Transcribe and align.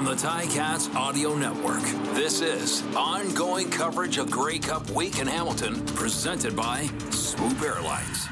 From 0.00 0.16
the 0.16 0.22
Ticats 0.22 0.94
Audio 0.94 1.36
Network, 1.36 1.82
this 2.14 2.40
is 2.40 2.82
ongoing 2.96 3.68
coverage 3.68 4.16
of 4.16 4.30
Grey 4.30 4.58
Cup 4.58 4.88
Week 4.92 5.18
in 5.18 5.26
Hamilton, 5.26 5.84
presented 5.88 6.56
by 6.56 6.88
Swoop 7.10 7.60
Airlines. 7.60 8.26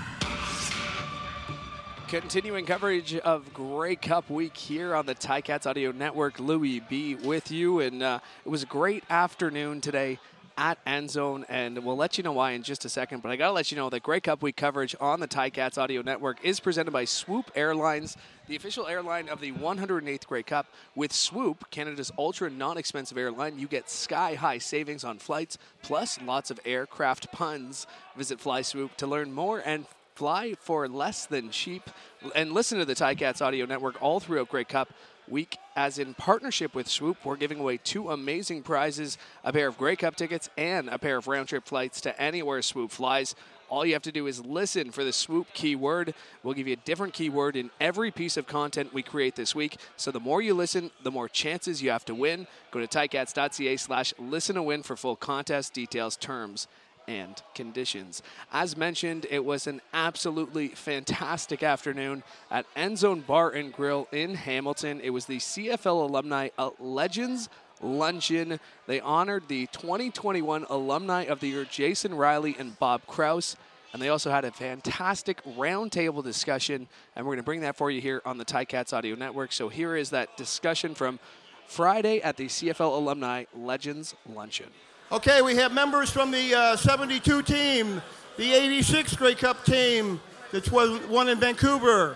Continuing 2.06 2.64
coverage 2.64 3.16
of 3.16 3.52
Grey 3.52 3.96
Cup 3.96 4.30
Week 4.30 4.56
here 4.56 4.94
on 4.94 5.04
the 5.04 5.14
Ticats 5.14 5.66
Audio 5.66 5.92
Network. 5.92 6.40
Louis 6.40 6.80
B 6.80 7.16
with 7.16 7.50
you, 7.50 7.80
and 7.80 8.02
uh, 8.02 8.20
it 8.46 8.48
was 8.48 8.62
a 8.62 8.66
great 8.66 9.04
afternoon 9.10 9.82
today 9.82 10.18
at 10.58 10.76
End 10.84 11.08
Zone, 11.08 11.46
and 11.48 11.84
we'll 11.84 11.96
let 11.96 12.18
you 12.18 12.24
know 12.24 12.32
why 12.32 12.50
in 12.50 12.64
just 12.64 12.84
a 12.84 12.88
second. 12.88 13.22
But 13.22 13.30
I 13.30 13.36
gotta 13.36 13.52
let 13.52 13.70
you 13.70 13.76
know 13.76 13.88
that 13.90 14.02
Grey 14.02 14.18
Cup 14.18 14.42
Week 14.42 14.56
coverage 14.56 14.94
on 15.00 15.20
the 15.20 15.28
Ticats 15.28 15.78
Audio 15.78 16.02
Network 16.02 16.44
is 16.44 16.58
presented 16.58 16.90
by 16.90 17.04
Swoop 17.04 17.50
Airlines, 17.54 18.16
the 18.48 18.56
official 18.56 18.88
airline 18.88 19.28
of 19.28 19.40
the 19.40 19.52
108th 19.52 20.26
Grey 20.26 20.42
Cup. 20.42 20.66
With 20.96 21.12
Swoop, 21.12 21.70
Canada's 21.70 22.10
ultra 22.18 22.50
non-expensive 22.50 23.16
airline, 23.16 23.58
you 23.58 23.68
get 23.68 23.88
sky-high 23.88 24.58
savings 24.58 25.04
on 25.04 25.18
flights, 25.18 25.58
plus 25.82 26.20
lots 26.20 26.50
of 26.50 26.58
aircraft 26.64 27.30
puns. 27.30 27.86
Visit 28.16 28.40
FlySwoop 28.40 28.96
to 28.96 29.06
learn 29.06 29.32
more 29.32 29.62
and 29.64 29.86
fly 30.16 30.54
for 30.58 30.88
less 30.88 31.24
than 31.26 31.50
cheap. 31.50 31.88
And 32.34 32.50
listen 32.50 32.80
to 32.80 32.84
the 32.84 32.96
Ticats 32.96 33.40
Audio 33.40 33.64
Network 33.64 34.02
all 34.02 34.18
throughout 34.18 34.48
Grey 34.48 34.64
Cup 34.64 34.92
week. 35.30 35.58
As 35.76 35.98
in 35.98 36.14
partnership 36.14 36.74
with 36.74 36.88
Swoop, 36.88 37.24
we're 37.24 37.36
giving 37.36 37.60
away 37.60 37.76
two 37.76 38.10
amazing 38.10 38.62
prizes 38.62 39.18
a 39.44 39.52
pair 39.52 39.68
of 39.68 39.78
Grey 39.78 39.96
Cup 39.96 40.16
tickets 40.16 40.48
and 40.56 40.88
a 40.88 40.98
pair 40.98 41.16
of 41.16 41.28
round 41.28 41.48
trip 41.48 41.66
flights 41.66 42.00
to 42.02 42.20
anywhere 42.20 42.62
Swoop 42.62 42.90
flies. 42.90 43.34
All 43.68 43.84
you 43.84 43.92
have 43.92 44.02
to 44.02 44.12
do 44.12 44.26
is 44.26 44.44
listen 44.44 44.90
for 44.90 45.04
the 45.04 45.12
swoop 45.12 45.48
keyword. 45.52 46.14
We'll 46.42 46.54
give 46.54 46.66
you 46.66 46.72
a 46.72 46.84
different 46.84 47.12
keyword 47.12 47.54
in 47.54 47.70
every 47.80 48.10
piece 48.10 48.36
of 48.36 48.46
content 48.46 48.94
we 48.94 49.02
create 49.02 49.36
this 49.36 49.54
week. 49.54 49.78
So 49.96 50.10
the 50.10 50.20
more 50.20 50.40
you 50.40 50.54
listen, 50.54 50.90
the 51.02 51.10
more 51.10 51.28
chances 51.28 51.82
you 51.82 51.90
have 51.90 52.04
to 52.06 52.14
win. 52.14 52.46
Go 52.70 52.80
to 52.80 52.86
ticats.ca 52.86 53.76
slash 53.76 54.14
listen 54.18 54.54
to 54.54 54.62
win 54.62 54.82
for 54.82 54.96
full 54.96 55.16
contest 55.16 55.74
details, 55.74 56.16
terms, 56.16 56.66
and 57.08 57.42
conditions. 57.54 58.22
As 58.52 58.76
mentioned, 58.76 59.26
it 59.30 59.44
was 59.44 59.66
an 59.66 59.80
absolutely 59.92 60.68
fantastic 60.68 61.62
afternoon 61.64 62.22
at 62.50 62.66
End 62.76 62.98
Zone 62.98 63.20
Bar 63.26 63.50
and 63.50 63.72
Grill 63.72 64.06
in 64.12 64.34
Hamilton. 64.34 65.00
It 65.00 65.10
was 65.10 65.26
the 65.26 65.38
CFL 65.38 66.08
Alumni 66.08 66.50
uh, 66.58 66.70
Legends 66.78 67.48
Luncheon. 67.80 68.60
They 68.86 69.00
honored 69.00 69.48
the 69.48 69.66
2021 69.68 70.66
Alumni 70.68 71.24
of 71.24 71.40
the 71.40 71.48
Year, 71.48 71.64
Jason 71.64 72.14
Riley 72.14 72.54
and 72.58 72.78
Bob 72.78 73.06
Krouse. 73.06 73.56
And 73.92 74.02
they 74.02 74.10
also 74.10 74.30
had 74.30 74.44
a 74.44 74.50
fantastic 74.50 75.42
roundtable 75.44 76.22
discussion, 76.22 76.88
and 77.16 77.24
we're 77.24 77.30
going 77.30 77.38
to 77.38 77.42
bring 77.42 77.62
that 77.62 77.76
for 77.76 77.90
you 77.90 78.02
here 78.02 78.20
on 78.26 78.36
the 78.36 78.44
Ticats 78.44 78.92
Audio 78.92 79.16
Network. 79.16 79.50
So 79.50 79.70
here 79.70 79.96
is 79.96 80.10
that 80.10 80.36
discussion 80.36 80.94
from 80.94 81.18
Friday 81.66 82.20
at 82.20 82.36
the 82.36 82.46
CFL 82.46 82.98
Alumni 82.98 83.44
Legends 83.54 84.14
Luncheon. 84.28 84.68
Okay, 85.10 85.40
we 85.40 85.56
have 85.56 85.72
members 85.72 86.10
from 86.10 86.30
the 86.30 86.54
uh, 86.54 86.76
72 86.76 87.42
team, 87.44 88.02
the 88.36 88.52
86 88.52 89.16
Grey 89.16 89.34
Cup 89.34 89.64
team 89.64 90.20
that 90.52 90.70
was 90.70 91.00
won 91.06 91.30
in 91.30 91.40
Vancouver, 91.40 92.14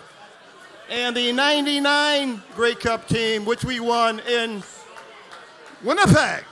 and 0.90 1.16
the 1.16 1.32
99 1.32 2.42
Grey 2.54 2.74
Cup 2.74 3.08
team, 3.08 3.46
which 3.46 3.64
we 3.64 3.80
won 3.80 4.20
in 4.20 4.62
Winnipeg. 5.82 6.44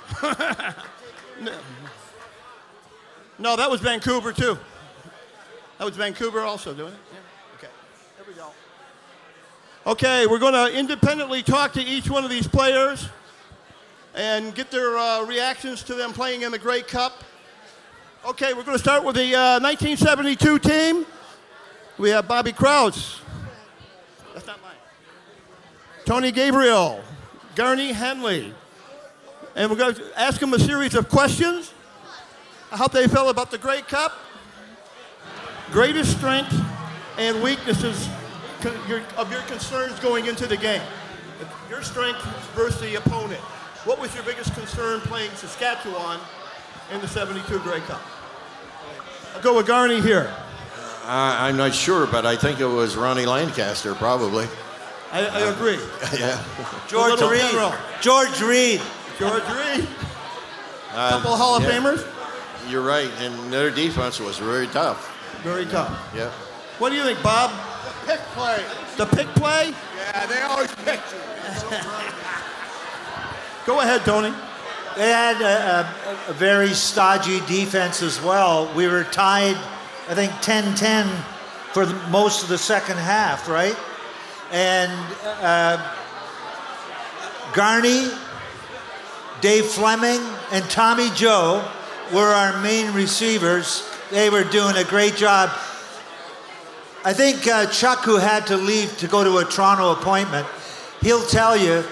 no. 1.43 1.53
no, 3.39 3.57
that 3.57 3.71
was 3.71 3.83
Vancouver 3.83 4.33
too. 4.33 4.57
That 5.77 5.85
was 5.85 5.95
Vancouver 5.95 6.41
also 6.41 6.73
doing 6.73 6.95
it? 6.95 6.99
Yeah. 7.13 7.19
Okay. 7.59 7.73
There 8.17 8.25
we 8.27 8.33
go. 8.33 8.49
Okay, 9.87 10.27
we're 10.27 10.39
going 10.39 10.55
to 10.55 10.75
independently 10.75 11.43
talk 11.43 11.75
to 11.75 11.83
each 11.83 12.09
one 12.09 12.25
of 12.25 12.31
these 12.31 12.49
players 12.49 13.11
and 14.15 14.55
get 14.55 14.71
their 14.71 14.97
uh, 14.97 15.25
reactions 15.25 15.83
to 15.85 15.95
them 15.95 16.13
playing 16.13 16.43
in 16.43 16.53
the 16.53 16.59
Grey 16.59 16.83
Cup. 16.83 17.25
Okay, 18.27 18.53
we're 18.53 18.65
going 18.65 18.77
to 18.77 18.83
start 18.83 19.05
with 19.05 19.17
the 19.17 19.35
uh, 19.35 19.61
1972 19.61 20.59
team. 20.59 21.07
We 21.99 22.11
have 22.11 22.29
Bobby 22.29 22.53
Krouse. 22.53 23.21
That's 24.35 24.47
not 24.47 24.61
mine. 24.63 24.75
Tony 26.05 26.33
Gabriel, 26.33 27.03
Garney 27.55 27.93
Henley. 27.93 28.55
And 29.55 29.71
we're 29.71 29.77
going 29.77 29.95
to 29.95 30.21
ask 30.21 30.41
them 30.41 30.53
a 30.55 30.59
series 30.59 30.95
of 30.95 31.09
questions. 31.09 31.73
How 32.71 32.87
they 32.87 33.09
felt 33.09 33.31
about 33.31 33.51
the 33.51 33.59
Grey 33.59 33.83
Cup, 33.83 34.13
greatest 35.73 36.17
strengths 36.17 36.57
and 37.19 37.43
weaknesses 37.43 38.09
of 39.17 39.31
your 39.31 39.41
concerns 39.43 39.99
going 40.01 40.27
into 40.27 40.47
the 40.47 40.57
game. 40.57 40.83
Your 41.69 41.83
strength 41.83 42.23
versus 42.55 42.81
the 42.81 42.97
opponent. 42.97 43.41
What 43.85 43.99
was 43.99 44.15
your 44.15 44.25
biggest 44.25 44.53
concern 44.53 45.01
playing 45.01 45.31
Saskatchewan 45.31 46.21
in 46.93 47.01
the 47.01 47.09
72 47.09 47.61
Grey 47.61 47.81
Cup? 47.81 48.03
I'll 49.35 49.41
go 49.41 49.57
with 49.57 49.67
Garney 49.67 50.03
here. 50.03 50.31
Uh, 51.05 51.37
I'm 51.41 51.57
not 51.57 51.75
sure, 51.75 52.07
but 52.07 52.27
I 52.27 52.37
think 52.37 52.61
it 52.61 52.67
was 52.67 52.95
Ronnie 52.95 53.25
Lancaster, 53.25 53.95
probably. 53.95 54.47
I, 55.11 55.27
I 55.27 55.41
agree. 55.51 55.79
yeah. 56.19 56.45
George 56.89 57.23
Reed. 57.23 57.41
George 58.03 58.41
Reed. 58.43 58.83
George 59.19 59.43
Reed. 59.49 59.89
Uh, 60.93 61.11
couple 61.11 61.33
of 61.33 61.39
Hall 61.39 61.57
of 61.57 61.63
yeah. 61.63 61.71
Famers. 61.71 62.07
You're 62.69 62.83
right, 62.83 63.11
and 63.21 63.51
their 63.51 63.71
defense 63.71 64.21
was 64.21 64.37
very 64.37 64.67
tough. 64.67 65.17
Very 65.43 65.65
tough. 65.65 65.91
Yeah. 66.15 66.31
What 66.79 66.91
do 66.91 66.97
you 66.97 67.03
think, 67.03 67.23
Bob? 67.23 67.51
The 68.07 68.13
pick 68.13 68.21
play. 68.35 68.63
The 68.99 69.07
pick 69.07 69.27
play? 69.29 69.73
Yeah, 69.97 70.27
they 70.27 70.43
always 70.43 70.75
pick 70.75 71.01
you. 71.71 71.79
Go 73.67 73.81
ahead, 73.81 74.01
Tony. 74.07 74.33
They 74.97 75.11
had 75.11 75.41
a, 75.43 75.87
a, 76.29 76.31
a, 76.31 76.33
very 76.33 76.71
stodgy 76.71 77.41
defense 77.41 78.03
as 78.03 78.21
well. 78.23 78.73
We 78.75 78.89
were 78.89 79.05
tied, 79.05 79.57
I 80.09 80.15
think, 80.15 80.33
10 80.41 80.75
10 80.75 81.07
for 81.73 81.85
the, 81.85 81.95
most 82.09 82.43
of 82.43 82.49
the 82.49 82.57
second 82.57 82.97
half, 82.97 83.49
right? 83.49 83.77
And 84.51 84.91
uh, 85.43 85.95
Garney, 87.53 88.11
Dave 89.43 89.67
Fleming, 89.67 90.21
and 90.53 90.65
Tommy 90.71 91.11
Joe 91.11 91.63
were 92.15 92.33
our 92.33 92.61
main 92.63 92.95
receivers. 92.95 93.87
They 94.11 94.31
were 94.31 94.45
doing 94.45 94.77
a 94.77 94.85
great 94.85 95.17
job. 95.17 95.51
I 97.05 97.13
think 97.13 97.47
uh, 97.47 97.67
Chuck, 97.67 98.05
who 98.05 98.17
had 98.17 98.47
to 98.47 98.57
leave 98.57 98.97
to 98.99 99.07
go 99.07 99.23
to 99.23 99.37
a 99.39 99.45
Toronto 99.45 99.93
appointment, 99.93 100.47
he'll 101.03 101.27
tell 101.27 101.57
you 101.57 101.85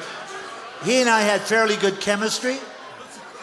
he 0.85 1.01
and 1.01 1.09
I 1.09 1.21
had 1.23 1.41
fairly 1.41 1.77
good 1.77 2.01
chemistry, 2.01 2.59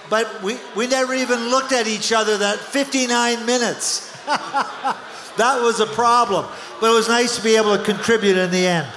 but 0.10 0.42
we, 0.44 0.58
we 0.76 0.88
never 0.88 1.14
even 1.14 1.50
looked 1.50 1.72
at 1.72 1.88
each 1.88 2.12
other 2.12 2.38
that 2.38 2.60
59 2.60 3.46
minutes. 3.46 4.12
that 4.26 5.60
was 5.62 5.80
a 5.80 5.86
problem. 5.88 6.46
But 6.80 6.92
it 6.92 6.94
was 6.94 7.08
nice 7.08 7.36
to 7.38 7.44
be 7.44 7.56
able 7.56 7.78
to 7.78 7.84
contribute 7.84 8.38
in 8.38 8.52
the 8.52 8.68
end. 8.68 8.88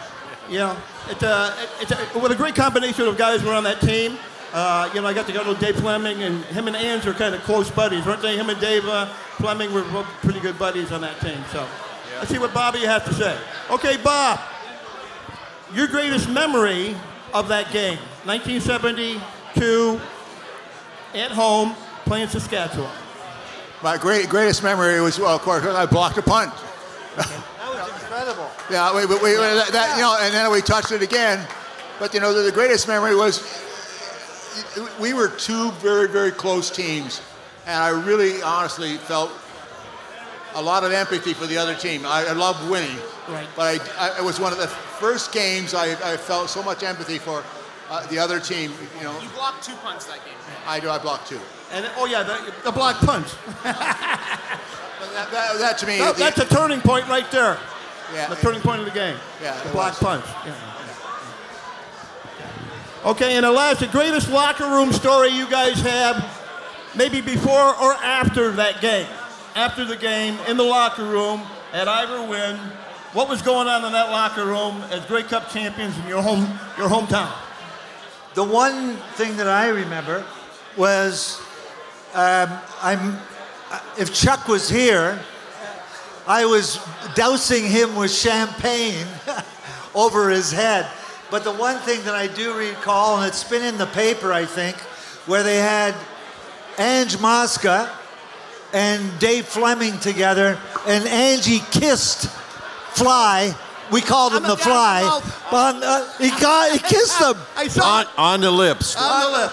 You 0.48 0.58
know, 0.58 0.76
it, 1.08 1.22
uh, 1.22 1.54
it, 1.58 1.70
it's 1.82 1.92
a, 1.92 2.18
with 2.18 2.32
a 2.32 2.36
great 2.36 2.54
combination 2.54 3.06
of 3.06 3.16
guys 3.16 3.40
who 3.40 3.48
were 3.48 3.54
on 3.54 3.64
that 3.64 3.80
team. 3.80 4.18
Uh, 4.52 4.90
you 4.94 5.00
know, 5.00 5.06
I 5.06 5.12
got 5.12 5.26
to 5.26 5.32
go 5.32 5.44
to 5.44 5.60
Dave 5.60 5.76
Fleming, 5.76 6.22
and 6.22 6.42
him 6.46 6.68
and 6.68 6.76
Ange 6.76 7.06
are 7.06 7.12
kind 7.12 7.34
of 7.34 7.42
close 7.42 7.70
buddies, 7.70 8.06
weren't 8.06 8.22
they? 8.22 8.36
Him 8.36 8.48
and 8.48 8.58
Dave 8.60 8.84
uh, 8.86 9.06
Fleming 9.36 9.72
were 9.74 9.82
both 9.84 10.06
pretty 10.22 10.40
good 10.40 10.58
buddies 10.58 10.90
on 10.90 11.02
that 11.02 11.20
team. 11.20 11.38
So 11.52 11.58
yeah. 11.58 12.18
let's 12.18 12.30
see 12.30 12.38
what 12.38 12.54
Bobby 12.54 12.80
has 12.80 13.04
to 13.04 13.12
say. 13.12 13.38
Okay, 13.70 13.98
Bob, 13.98 14.40
your 15.74 15.86
greatest 15.86 16.30
memory 16.30 16.96
of 17.34 17.48
that 17.48 17.70
game, 17.72 17.98
1972, 18.28 19.98
at 21.14 21.30
home, 21.30 21.74
playing 22.04 22.28
Saskatchewan. 22.28 22.90
My 23.82 23.96
great, 23.96 24.28
greatest 24.28 24.62
memory 24.62 25.00
was, 25.00 25.18
well, 25.18 25.34
of 25.34 25.40
course, 25.40 25.64
I 25.64 25.86
blocked 25.86 26.18
a 26.18 26.22
punt. 26.22 26.52
that 27.16 27.26
was 27.64 28.02
incredible. 28.02 28.50
Yeah, 28.70 28.94
we, 28.94 29.06
we, 29.06 29.34
that, 29.34 29.70
that, 29.72 29.96
you 29.96 30.02
know, 30.02 30.18
and 30.20 30.34
then 30.34 30.52
we 30.52 30.60
touched 30.60 30.92
it 30.92 31.00
again. 31.00 31.42
But 31.98 32.12
you 32.12 32.20
know, 32.20 32.34
the, 32.34 32.42
the 32.42 32.52
greatest 32.52 32.86
memory 32.86 33.16
was 33.16 33.40
we 35.00 35.14
were 35.14 35.28
two 35.28 35.70
very, 35.80 36.06
very 36.06 36.30
close 36.30 36.68
teams, 36.68 37.22
and 37.64 37.82
I 37.82 37.88
really, 37.88 38.42
honestly 38.42 38.98
felt 38.98 39.32
a 40.54 40.60
lot 40.60 40.84
of 40.84 40.92
empathy 40.92 41.32
for 41.32 41.46
the 41.46 41.56
other 41.56 41.74
team. 41.74 42.04
I, 42.04 42.26
I 42.28 42.32
love 42.32 42.68
winning, 42.68 42.98
right. 43.26 43.46
but 43.56 43.80
I, 43.98 44.08
I, 44.10 44.18
it 44.18 44.22
was 44.22 44.38
one 44.38 44.52
of 44.52 44.58
the 44.58 44.68
first 44.68 45.32
games 45.32 45.72
I, 45.72 45.92
I 46.12 46.18
felt 46.18 46.50
so 46.50 46.62
much 46.62 46.82
empathy 46.82 47.16
for 47.16 47.42
uh, 47.90 48.06
the 48.08 48.18
other 48.18 48.40
team. 48.40 48.72
You 48.98 49.04
know, 49.04 49.20
you 49.20 49.28
blocked 49.30 49.64
two 49.64 49.74
punts 49.76 50.06
that 50.06 50.24
game. 50.24 50.34
I 50.66 50.80
do. 50.80 50.90
I 50.90 50.98
blocked 50.98 51.28
two. 51.28 51.40
And 51.72 51.88
oh 51.96 52.06
yeah, 52.06 52.22
the, 52.22 52.52
the 52.64 52.72
block 52.72 52.96
punch. 52.98 53.28
that, 53.64 55.28
that, 55.30 55.58
that, 55.58 55.78
to 55.78 55.86
me, 55.86 55.98
that, 55.98 56.14
the, 56.14 56.20
that's 56.20 56.38
a 56.38 56.46
turning 56.46 56.80
point 56.80 57.08
right 57.08 57.30
there. 57.30 57.58
Yeah, 58.14 58.28
the 58.28 58.36
turning 58.36 58.60
point 58.60 58.80
of 58.80 58.86
the 58.86 58.92
game. 58.92 59.16
Yeah, 59.42 59.60
the 59.64 59.70
block 59.70 60.00
was. 60.00 60.22
punch. 60.22 60.24
Yeah. 60.46 60.54
Okay, 63.04 63.36
and 63.36 63.44
the 63.44 63.52
last, 63.52 63.80
the 63.80 63.86
greatest 63.86 64.28
locker 64.28 64.64
room 64.64 64.92
story 64.92 65.28
you 65.28 65.48
guys 65.48 65.80
have, 65.82 66.42
maybe 66.96 67.20
before 67.20 67.74
or 67.76 67.94
after 67.94 68.50
that 68.52 68.80
game. 68.80 69.06
After 69.54 69.84
the 69.84 69.96
game, 69.96 70.36
in 70.48 70.56
the 70.56 70.64
locker 70.64 71.04
room, 71.04 71.42
at 71.72 71.86
Ivor 71.86 72.28
Wynn, 72.28 72.56
what 73.12 73.28
was 73.28 73.40
going 73.40 73.68
on 73.68 73.84
in 73.84 73.92
that 73.92 74.10
locker 74.10 74.44
room 74.44 74.82
as 74.90 75.04
Grey 75.06 75.22
Cup 75.22 75.50
champions 75.50 75.96
in 75.98 76.08
your 76.08 76.22
home, 76.22 76.40
your 76.76 76.88
hometown? 76.88 77.32
The 78.38 78.44
one 78.44 78.94
thing 79.16 79.36
that 79.36 79.48
I 79.48 79.66
remember 79.66 80.24
was 80.76 81.40
um, 82.14 82.48
I'm, 82.80 83.18
if 83.98 84.14
Chuck 84.14 84.46
was 84.46 84.68
here, 84.70 85.18
I 86.24 86.44
was 86.44 86.78
dousing 87.16 87.64
him 87.64 87.96
with 87.96 88.12
champagne 88.12 89.08
over 89.96 90.30
his 90.30 90.52
head. 90.52 90.88
But 91.32 91.42
the 91.42 91.50
one 91.50 91.78
thing 91.78 92.04
that 92.04 92.14
I 92.14 92.28
do 92.28 92.56
recall, 92.56 93.16
and 93.16 93.26
it's 93.26 93.42
been 93.42 93.64
in 93.64 93.76
the 93.76 93.86
paper, 93.86 94.32
I 94.32 94.44
think, 94.44 94.76
where 95.26 95.42
they 95.42 95.56
had 95.56 95.96
Ange 96.78 97.18
Mosca 97.20 97.90
and 98.72 99.18
Dave 99.18 99.46
Fleming 99.46 99.98
together, 99.98 100.60
and 100.86 101.08
Angie 101.08 101.62
kissed 101.72 102.28
Fly. 102.94 103.52
We 103.90 104.00
called 104.02 104.32
him 104.34 104.44
I'm 104.44 104.50
the 104.50 104.56
Fly. 104.56 105.00
guy- 105.02 105.20
But 105.50 105.82
uh, 105.82 106.12
he, 106.18 106.28
got, 106.40 106.72
he 106.72 106.78
kissed 106.78 107.18
him. 107.20 107.36
I 107.56 107.68
saw 107.68 107.84
On, 107.84 108.02
it 108.02 108.08
on 108.18 108.40
the 108.42 108.50
lips. 108.50 108.96
on 108.96 109.32
the 109.32 109.38
lip. 109.38 109.52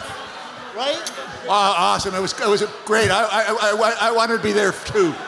Right? 0.75 1.11
Wow, 1.47 1.73
awesome. 1.77 2.13
It 2.15 2.21
was, 2.21 2.33
it 2.39 2.47
was 2.49 2.63
great. 2.85 3.09
I, 3.11 3.23
I, 3.23 3.97
I, 4.01 4.09
I 4.09 4.11
wanted 4.11 4.37
to 4.37 4.43
be 4.43 4.51
there 4.51 4.71
too. 4.73 5.13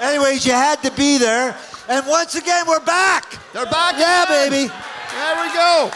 Anyways, 0.00 0.44
you 0.46 0.52
had 0.52 0.82
to 0.82 0.90
be 0.92 1.18
there. 1.18 1.56
And 1.88 2.06
once 2.06 2.34
again, 2.34 2.64
we're 2.68 2.84
back. 2.84 3.38
They're 3.52 3.64
back. 3.66 3.94
Yeah, 3.98 4.24
again. 4.24 4.50
baby. 4.50 4.72
There 5.12 5.46
we 5.46 5.52
go. 5.52 5.90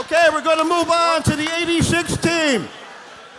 Okay, 0.00 0.22
we're 0.32 0.42
going 0.42 0.58
to 0.58 0.64
move 0.64 0.90
on 0.90 1.22
to 1.24 1.36
the 1.36 1.48
86 1.62 2.16
team. 2.18 2.68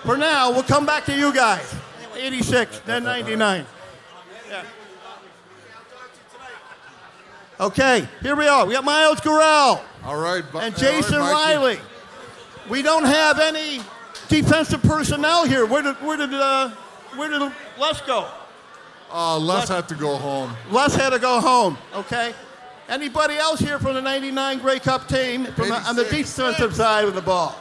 For 0.04 0.18
now, 0.18 0.52
we'll 0.52 0.64
come 0.64 0.86
back 0.86 1.06
to 1.06 1.16
you 1.18 1.34
guys. 1.34 1.74
86, 2.16 2.80
then 2.82 3.04
99. 3.04 3.66
Yeah. 4.50 4.64
Okay, 7.60 8.08
here 8.22 8.36
we 8.36 8.48
are. 8.48 8.66
We 8.66 8.74
got 8.74 8.84
Miles 8.84 9.22
Gorrell 9.22 9.82
All 10.04 10.18
right, 10.18 10.44
bu- 10.52 10.60
and 10.60 10.76
Jason 10.78 11.20
right, 11.20 11.56
Mikey. 11.56 11.58
Riley. 11.58 11.80
We 12.70 12.82
don't 12.82 13.06
have 13.06 13.40
any 13.40 13.82
defensive 14.28 14.84
personnel 14.84 15.46
here. 15.46 15.66
Where 15.66 15.82
did 15.82 15.96
where 16.02 16.18
did 16.18 16.34
uh, 16.34 16.70
where 17.16 17.30
did 17.30 17.52
Les 17.80 18.02
go? 18.02 18.28
Uh, 19.12 19.38
Les 19.40 19.70
had 19.70 19.88
to 19.88 19.96
go 19.96 20.18
home. 20.18 20.54
Les 20.70 20.96
had 20.96 21.12
to 21.12 21.20
go 21.20 21.40
home. 21.40 21.78
Okay. 21.94 22.34
Anybody 22.90 23.36
else 23.36 23.60
here 23.60 23.80
from 23.80 23.94
the 23.94 24.02
'99 24.02 24.60
Grey 24.60 24.80
Cup 24.80 25.08
team 25.08 25.46
from 25.46 25.70
the, 25.70 25.76
on 25.76 25.96
the 25.96 26.04
defensive 26.04 26.76
side 26.76 27.06
of 27.06 27.16
the 27.16 27.22
ball? 27.22 27.56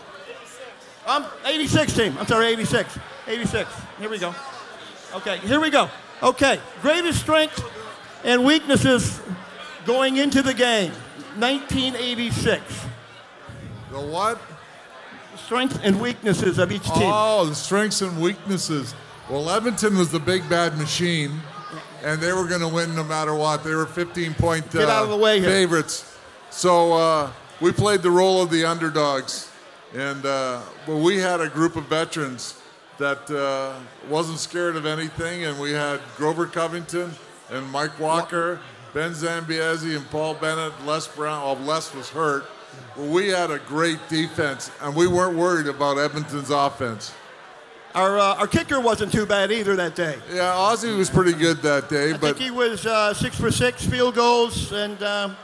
Um, 1.06 1.26
86 1.46 1.92
team. 1.92 2.16
I'm 2.18 2.26
sorry, 2.26 2.46
86. 2.46 2.98
86. 3.26 3.70
Here 3.98 4.08
we 4.08 4.18
go. 4.18 4.34
Okay, 5.14 5.38
here 5.38 5.60
we 5.60 5.70
go. 5.70 5.88
Okay, 6.22 6.58
greatest 6.82 7.20
strengths 7.20 7.62
and 8.24 8.44
weaknesses 8.44 9.20
going 9.84 10.16
into 10.16 10.42
the 10.42 10.54
game. 10.54 10.92
1986. 11.38 12.62
The 13.90 14.00
what? 14.00 14.40
Strengths 15.36 15.78
and 15.82 16.00
weaknesses 16.00 16.58
of 16.58 16.72
each 16.72 16.84
team. 16.84 17.02
Oh, 17.12 17.44
the 17.44 17.54
strengths 17.54 18.00
and 18.02 18.20
weaknesses. 18.20 18.94
Well, 19.28 19.48
Edmonton 19.50 19.96
was 19.96 20.10
the 20.10 20.18
big 20.20 20.48
bad 20.48 20.76
machine, 20.78 21.40
and 22.02 22.20
they 22.20 22.32
were 22.32 22.46
going 22.46 22.60
to 22.60 22.68
win 22.68 22.94
no 22.94 23.04
matter 23.04 23.34
what. 23.34 23.64
They 23.64 23.74
were 23.74 23.86
15 23.86 24.34
point 24.34 24.70
Get 24.70 24.88
out 24.88 25.04
of 25.04 25.08
the 25.10 25.16
way 25.16 25.40
here. 25.40 25.48
favorites. 25.48 26.16
So 26.50 26.92
uh, 26.92 27.32
we 27.60 27.72
played 27.72 28.02
the 28.02 28.10
role 28.10 28.42
of 28.42 28.50
the 28.50 28.64
underdogs, 28.64 29.50
and 29.94 30.24
uh, 30.24 30.60
but 30.86 30.96
we 30.96 31.16
had 31.18 31.40
a 31.40 31.48
group 31.48 31.76
of 31.76 31.86
veterans 31.86 32.60
that 32.98 33.28
uh, 33.30 33.78
wasn't 34.08 34.38
scared 34.38 34.76
of 34.76 34.86
anything, 34.86 35.44
and 35.44 35.58
we 35.58 35.72
had 35.72 36.00
Grover 36.16 36.46
Covington 36.46 37.10
and 37.50 37.68
Mike 37.70 37.98
Walker, 37.98 38.60
Ben 38.94 39.10
Zambiasi, 39.12 39.96
and 39.96 40.08
Paul 40.10 40.34
Bennett. 40.34 40.72
Les 40.86 41.06
Brown. 41.08 41.42
Oh, 41.44 41.60
Les 41.64 41.92
was 41.94 42.08
hurt. 42.10 42.46
Well, 42.96 43.08
we 43.08 43.28
had 43.28 43.50
a 43.50 43.58
great 43.58 43.98
defense, 44.08 44.70
and 44.80 44.94
we 44.94 45.06
weren't 45.08 45.36
worried 45.36 45.66
about 45.66 45.98
Edmonton's 45.98 46.50
offense. 46.50 47.12
Our, 47.94 48.18
uh, 48.18 48.34
our 48.36 48.46
kicker 48.48 48.80
wasn't 48.80 49.12
too 49.12 49.26
bad 49.26 49.52
either 49.52 49.76
that 49.76 49.94
day. 49.94 50.16
Yeah, 50.32 50.52
Ozzy 50.52 50.96
was 50.96 51.10
pretty 51.10 51.32
good 51.32 51.58
that 51.62 51.88
day, 51.88 52.10
I 52.10 52.12
but 52.16 52.20
think 52.20 52.38
he 52.38 52.50
was 52.50 52.86
uh, 52.86 53.14
six 53.14 53.38
for 53.38 53.50
six 53.50 53.84
field 53.84 54.14
goals 54.14 54.72
and. 54.72 55.00
Um, 55.02 55.36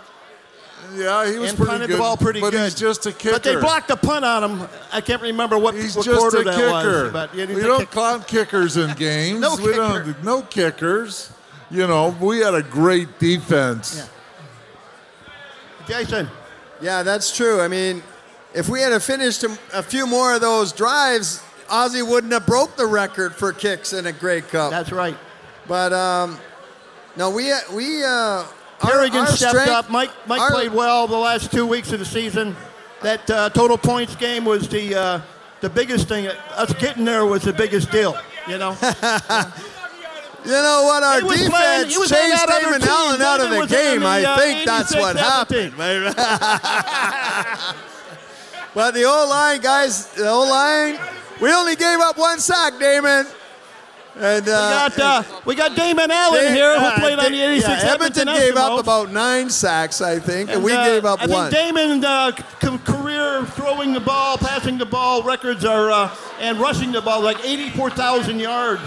yeah, 0.97 1.31
he 1.31 1.39
was 1.39 1.51
and 1.51 1.57
pretty 1.59 1.71
punted 1.71 1.89
good. 1.89 1.97
the 1.97 2.01
ball 2.01 2.17
pretty 2.17 2.41
but 2.41 2.51
good. 2.51 2.65
he's 2.65 2.75
just 2.75 3.07
a 3.07 3.13
kicker. 3.13 3.33
But 3.35 3.43
they 3.45 3.55
blocked 3.55 3.91
a 3.91 3.97
punt 3.97 4.25
on 4.25 4.43
him. 4.43 4.69
I 4.93 5.01
can't 5.01 5.23
remember 5.23 5.57
what, 5.59 5.75
He's 5.75 5.95
what 5.95 6.05
just 6.07 6.19
quarter 6.19 6.41
a 6.41 6.45
that 6.45 6.55
kicker. 6.55 7.03
was. 7.05 7.13
But 7.13 7.35
yeah, 7.35 7.45
we 7.47 7.55
he's 7.55 7.63
don't 7.63 7.81
kick- 7.81 7.91
count 7.93 8.27
kickers 8.27 8.77
in 8.77 8.93
games. 8.97 9.39
No 9.41 9.55
we 9.57 9.73
don't. 9.73 10.05
kicker. 10.07 10.17
No 10.25 10.43
kickers. 10.43 11.31
You 11.71 11.87
know, 11.87 12.17
we 12.21 12.39
had 12.39 12.55
a 12.55 12.63
great 12.63 13.19
defense. 13.19 14.09
Jason, 15.87 16.29
Yeah, 16.81 17.03
that's 17.03 17.35
true. 17.37 17.61
I 17.61 17.69
mean, 17.69 18.03
if 18.55 18.69
we 18.69 18.81
had 18.81 19.01
finished 19.03 19.45
a, 19.45 19.57
a 19.73 19.83
few 19.83 20.07
more 20.07 20.35
of 20.35 20.41
those 20.41 20.73
drives, 20.73 21.43
Ozzy 21.69 22.07
wouldn't 22.09 22.33
have 22.33 22.47
broke 22.47 22.77
the 22.77 22.87
record 22.87 23.35
for 23.35 23.53
kicks 23.53 23.93
in 23.93 24.07
a 24.07 24.13
Grey 24.13 24.41
Cup. 24.41 24.71
that's 24.71 24.93
right. 24.93 25.17
but 25.69 25.93
um, 25.93 26.39
no, 27.17 27.31
we 27.31 27.53
we 27.75 28.03
uh, 28.05 28.09
our- 28.09 28.47
Harrigan 28.81 29.21
our 29.21 29.27
stepped 29.29 29.51
strength- 29.53 29.71
up. 29.71 29.91
Mike 29.91 30.11
Mike 30.27 30.41
our- 30.41 30.51
played 30.51 30.73
well 30.73 31.07
the 31.07 31.17
last 31.17 31.53
two 31.53 31.67
weeks 31.67 31.93
of 31.93 31.99
the 31.99 32.05
season. 32.05 32.57
That 33.03 33.31
uh, 33.31 33.49
total 33.51 33.79
points 33.79 34.15
game 34.17 34.45
was 34.45 34.69
the 34.69 34.95
uh, 34.95 35.21
the 35.61 35.71
biggest 35.71 36.09
thing. 36.09 36.27
Us 36.57 36.73
getting 36.75 37.05
there 37.05 37.25
was 37.25 37.43
the 37.43 37.53
biggest 37.53 37.91
deal. 37.91 38.17
You 38.49 38.59
know, 38.59 38.77
You 40.45 40.53
know 40.53 40.85
what? 40.85 41.03
Our 41.03 41.21
playing- 41.21 41.51
defense 41.51 41.99
was 41.99 42.09
chased 42.09 42.47
Damon. 42.49 42.83
Allen 42.83 43.21
out 43.21 43.41
of 43.41 43.51
the 43.51 43.67
game. 43.67 44.01
the, 44.05 44.07
I 44.07 44.25
uh, 44.25 44.39
think 44.39 44.65
that's 44.65 44.95
what 44.95 45.17
happened. 45.17 45.75
but 48.75 48.95
the 48.95 49.05
O 49.05 49.27
line 49.29 49.61
guys, 49.61 50.07
the 50.15 50.29
O 50.29 50.41
line, 50.41 50.99
we 51.41 51.53
only 51.53 51.77
gave 51.77 52.01
up 52.01 52.17
one 52.17 52.39
sack, 52.39 52.79
Damon. 52.79 53.27
And 54.17 54.45
we 54.45 54.53
uh, 54.53 54.89
got 54.89 54.99
uh, 54.99 55.23
we 55.45 55.55
got 55.55 55.77
Damon 55.77 56.11
Allen 56.11 56.41
Dave- 56.41 56.53
here 56.53 56.79
who 56.79 56.85
uh, 56.85 56.99
played 56.99 57.19
on 57.19 57.31
the 57.31 57.39
Da- 57.39 57.51
86 57.53 57.69
yeah, 57.69 57.93
Edmonton 57.93 58.29
Edmonton 58.29 58.49
gave 58.49 58.57
up 58.57 58.81
about 58.81 59.13
nine 59.13 59.49
sacks, 59.49 60.01
I 60.01 60.19
think, 60.19 60.51
and, 60.51 60.65
we 60.65 60.73
uh, 60.73 60.85
gave 60.85 61.05
up 61.05 61.23
I 61.23 61.27
one. 61.27 61.51
think 61.51 61.77
Damon 61.77 62.05
uh, 62.05 62.33
career 62.85 63.45
throwing 63.45 63.93
the 63.93 64.01
ball, 64.01 64.37
passing 64.37 64.79
the 64.79 64.87
ball 64.87 65.23
records 65.23 65.65
are 65.65 65.91
uh, 65.91 66.15
and 66.41 66.59
rushing 66.59 66.91
the 66.91 67.01
ball 67.01 67.21
like 67.21 67.45
84,000 67.45 68.41
yards 68.41 68.83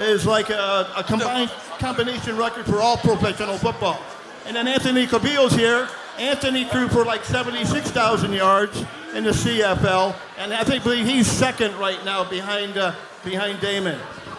is 0.00 0.26
like 0.26 0.50
a, 0.50 0.92
a 0.96 1.04
combined 1.04 1.50
combination 1.78 2.36
record 2.36 2.66
for 2.66 2.80
all 2.80 2.96
professional 2.96 3.58
football. 3.58 4.00
And 4.46 4.56
then 4.56 4.66
Anthony 4.66 5.06
Calvillo's 5.06 5.54
here. 5.54 5.88
Anthony 6.18 6.64
threw 6.64 6.88
for 6.88 7.04
like 7.04 7.24
76,000 7.24 8.32
yards 8.32 8.84
in 9.14 9.24
the 9.24 9.30
CFL, 9.30 10.14
and 10.38 10.52
I 10.52 10.64
think 10.64 10.84
he's 10.84 11.26
second 11.26 11.74
right 11.78 12.02
now 12.04 12.28
behind 12.28 12.76
uh, 12.76 12.94
behind 13.24 13.60
Damon. 13.60 13.98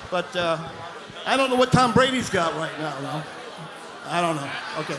But 0.10 0.34
uh, 0.36 0.58
I 1.25 1.38
don't 1.38 1.50
know 1.50 1.56
what 1.56 1.72
Tom 1.72 1.94
Brady's 1.94 2.30
got 2.30 2.56
right 2.56 2.77
now. 2.80 3.00
though. 3.01 3.24
I 4.08 4.22
don't 4.22 4.36
know. 4.36 4.50
Okay. 4.80 4.98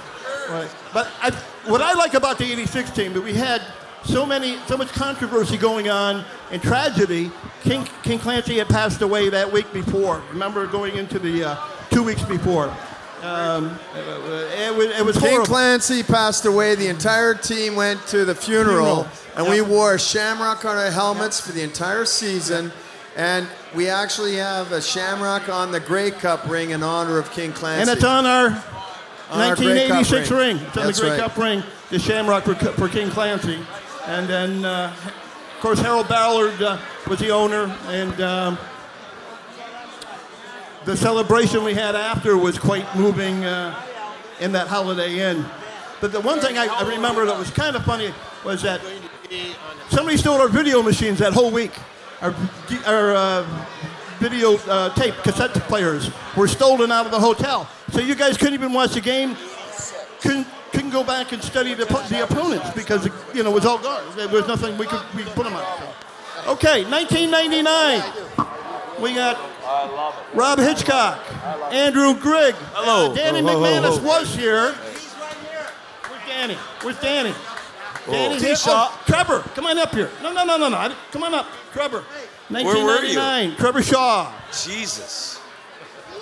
Right. 0.50 0.70
But 0.92 1.10
I, 1.20 1.30
what 1.66 1.82
I 1.82 1.94
like 1.94 2.14
about 2.14 2.38
the 2.38 2.50
86 2.50 2.90
team, 2.90 3.12
that 3.12 3.20
we 3.20 3.34
had 3.34 3.62
so 4.04 4.26
many, 4.26 4.56
so 4.66 4.76
much 4.76 4.88
controversy 4.88 5.56
going 5.56 5.88
on 5.88 6.24
and 6.50 6.60
tragedy. 6.62 7.30
King, 7.62 7.86
King 8.02 8.18
Clancy 8.18 8.58
had 8.58 8.68
passed 8.68 9.00
away 9.02 9.28
that 9.30 9.50
week 9.52 9.72
before. 9.72 10.22
Remember 10.30 10.66
going 10.66 10.96
into 10.96 11.18
the 11.18 11.44
uh, 11.50 11.56
two 11.90 12.02
weeks 12.02 12.22
before. 12.24 12.74
Um, 13.22 13.78
it, 13.94 14.76
was, 14.76 14.86
it 14.98 15.04
was 15.04 15.16
King 15.16 15.28
horrible. 15.30 15.46
Clancy 15.46 16.02
passed 16.02 16.44
away. 16.44 16.74
The 16.74 16.88
entire 16.88 17.34
team 17.34 17.76
went 17.76 18.04
to 18.08 18.24
the 18.24 18.34
funeral, 18.34 19.04
Funeral. 19.04 19.08
and 19.36 19.46
Yep. 19.46 19.54
we 19.54 19.60
wore 19.60 19.96
shamrock 19.98 20.64
on 20.64 20.76
our 20.76 20.90
helmets 20.90 21.40
for 21.40 21.52
the 21.52 21.62
entire 21.62 22.04
season. 22.04 22.72
And 23.14 23.46
we 23.76 23.88
actually 23.88 24.36
have 24.36 24.72
a 24.72 24.82
shamrock 24.82 25.48
on 25.48 25.70
the 25.70 25.78
Grey 25.78 26.10
Cup 26.10 26.48
ring 26.48 26.70
in 26.70 26.82
honor 26.82 27.18
of 27.18 27.30
King 27.30 27.52
Clancy. 27.52 27.82
And 27.82 27.90
it's 27.96 28.04
on 28.04 28.26
our 28.26 28.46
On 28.46 29.40
our 29.40 29.48
1986 29.54 30.30
ring. 30.32 30.38
ring. 30.40 30.56
It's 30.66 30.76
on 30.76 30.86
That's 30.86 30.98
the 30.98 31.02
Grey 31.02 31.10
right. 31.12 31.20
Cup 31.20 31.36
ring, 31.36 31.62
the 31.90 31.98
Shamrock 32.00 32.42
for, 32.44 32.54
for 32.54 32.88
King 32.88 33.10
Clancy. 33.10 33.58
And 34.06 34.28
then, 34.28 34.64
uh, 34.64 34.94
of 35.04 35.60
course, 35.60 35.78
Harold 35.80 36.08
Ballard 36.08 36.60
uh, 36.60 36.78
was 37.08 37.20
the 37.20 37.30
owner. 37.30 37.64
And 37.86 38.20
um, 38.20 38.58
the 40.84 40.96
celebration 40.96 41.62
we 41.62 41.74
had 41.74 41.94
after 41.94 42.36
was 42.36 42.58
quite 42.58 42.96
moving 42.96 43.44
uh, 43.44 43.80
in 44.40 44.52
that 44.52 44.66
Holiday 44.66 45.20
Inn. 45.20 45.44
But 46.00 46.10
the 46.10 46.20
one 46.20 46.40
thing 46.40 46.58
I, 46.58 46.66
I 46.66 46.88
remember 46.88 47.24
that 47.26 47.38
was 47.38 47.50
kind 47.50 47.76
of 47.76 47.84
funny 47.84 48.12
was 48.44 48.62
that 48.62 48.80
somebody 49.88 50.16
stole 50.16 50.40
our 50.40 50.48
video 50.48 50.82
machines 50.82 51.20
that 51.20 51.32
whole 51.32 51.52
week. 51.52 51.72
Our, 52.20 52.34
our 52.86 53.14
uh, 53.14 53.66
video 54.18 54.56
uh, 54.68 54.92
tape 54.94 55.14
cassette 55.22 55.52
players 55.68 56.10
were 56.36 56.48
stolen 56.48 56.90
out 56.90 57.06
of 57.06 57.12
the 57.12 57.20
hotel. 57.20 57.68
So 57.90 58.00
you 58.00 58.16
guys 58.16 58.36
couldn't 58.36 58.54
even 58.54 58.72
watch 58.72 58.94
the 58.94 59.00
game. 59.00 59.36
Couldn't, 60.20 60.46
go 60.92 61.02
back 61.02 61.32
and 61.32 61.42
study 61.42 61.74
the, 61.74 61.86
the 61.86 62.22
opponents 62.22 62.70
because 62.70 63.08
you 63.34 63.42
know 63.42 63.50
it 63.50 63.54
was 63.54 63.66
all 63.66 63.78
gone. 63.78 64.04
There 64.16 64.28
was 64.28 64.46
nothing 64.46 64.76
we 64.78 64.86
could 64.86 65.00
we 65.14 65.24
could 65.24 65.32
put 65.32 65.44
them 65.44 65.54
on. 65.54 65.64
So. 65.78 66.52
Okay, 66.52 66.84
1999. 66.84 68.02
We 69.00 69.14
got 69.14 69.38
Rob 70.34 70.58
Hitchcock, 70.58 71.18
Andrew 71.72 72.14
Grigg. 72.14 72.54
Hello. 72.74 73.10
Uh, 73.10 73.14
Danny 73.14 73.40
Ho, 73.40 73.46
ho, 73.46 73.52
ho, 73.52 73.64
McManus 73.64 73.98
ho. 73.98 74.06
was 74.06 74.34
here. 74.34 74.72
Where's 74.72 76.26
Danny? 76.26 76.54
Where's 76.82 77.00
Danny? 77.00 77.32
Oh. 77.34 78.10
Danny 78.10 78.38
T. 78.38 78.46
Hill. 78.46 78.56
Shaw. 78.56 78.88
Oh, 78.90 79.02
Trevor, 79.06 79.40
come 79.54 79.66
on 79.66 79.78
up 79.78 79.94
here. 79.94 80.10
No, 80.22 80.32
no, 80.32 80.44
no, 80.44 80.56
no, 80.56 80.68
no. 80.68 80.94
Come 81.10 81.24
on 81.24 81.34
up. 81.34 81.46
Trevor. 81.72 82.04
Where 82.48 82.64
were 82.64 83.02
you? 83.04 83.18
1999. 83.18 83.56
Trevor 83.56 83.82
Shaw. 83.82 84.32
Jesus. 84.52 85.41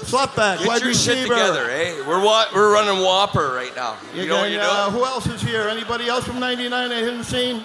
Slotback. 0.03 0.59
Get 0.59 0.67
wide 0.69 0.81
your 0.81 0.89
receiver. 0.89 1.17
shit 1.19 1.29
together, 1.29 1.71
eh? 1.71 2.03
We're 2.07 2.23
wa- 2.25 2.47
we're 2.55 2.73
running 2.73 3.03
Whopper 3.05 3.53
right 3.55 3.75
now. 3.77 3.97
You, 4.15 4.23
You 4.23 4.29
know 4.29 4.37
what 4.39 4.51
you're 4.51 4.61
uh, 4.63 4.89
doing? 4.91 4.99
who 4.99 5.05
else 5.07 5.27
is 5.27 5.43
here? 5.43 5.69
Anybody 5.69 6.09
else 6.09 6.25
from 6.25 6.41
99 6.41 6.73
I 6.91 6.95
haven't 6.95 7.25
seen? 7.25 7.65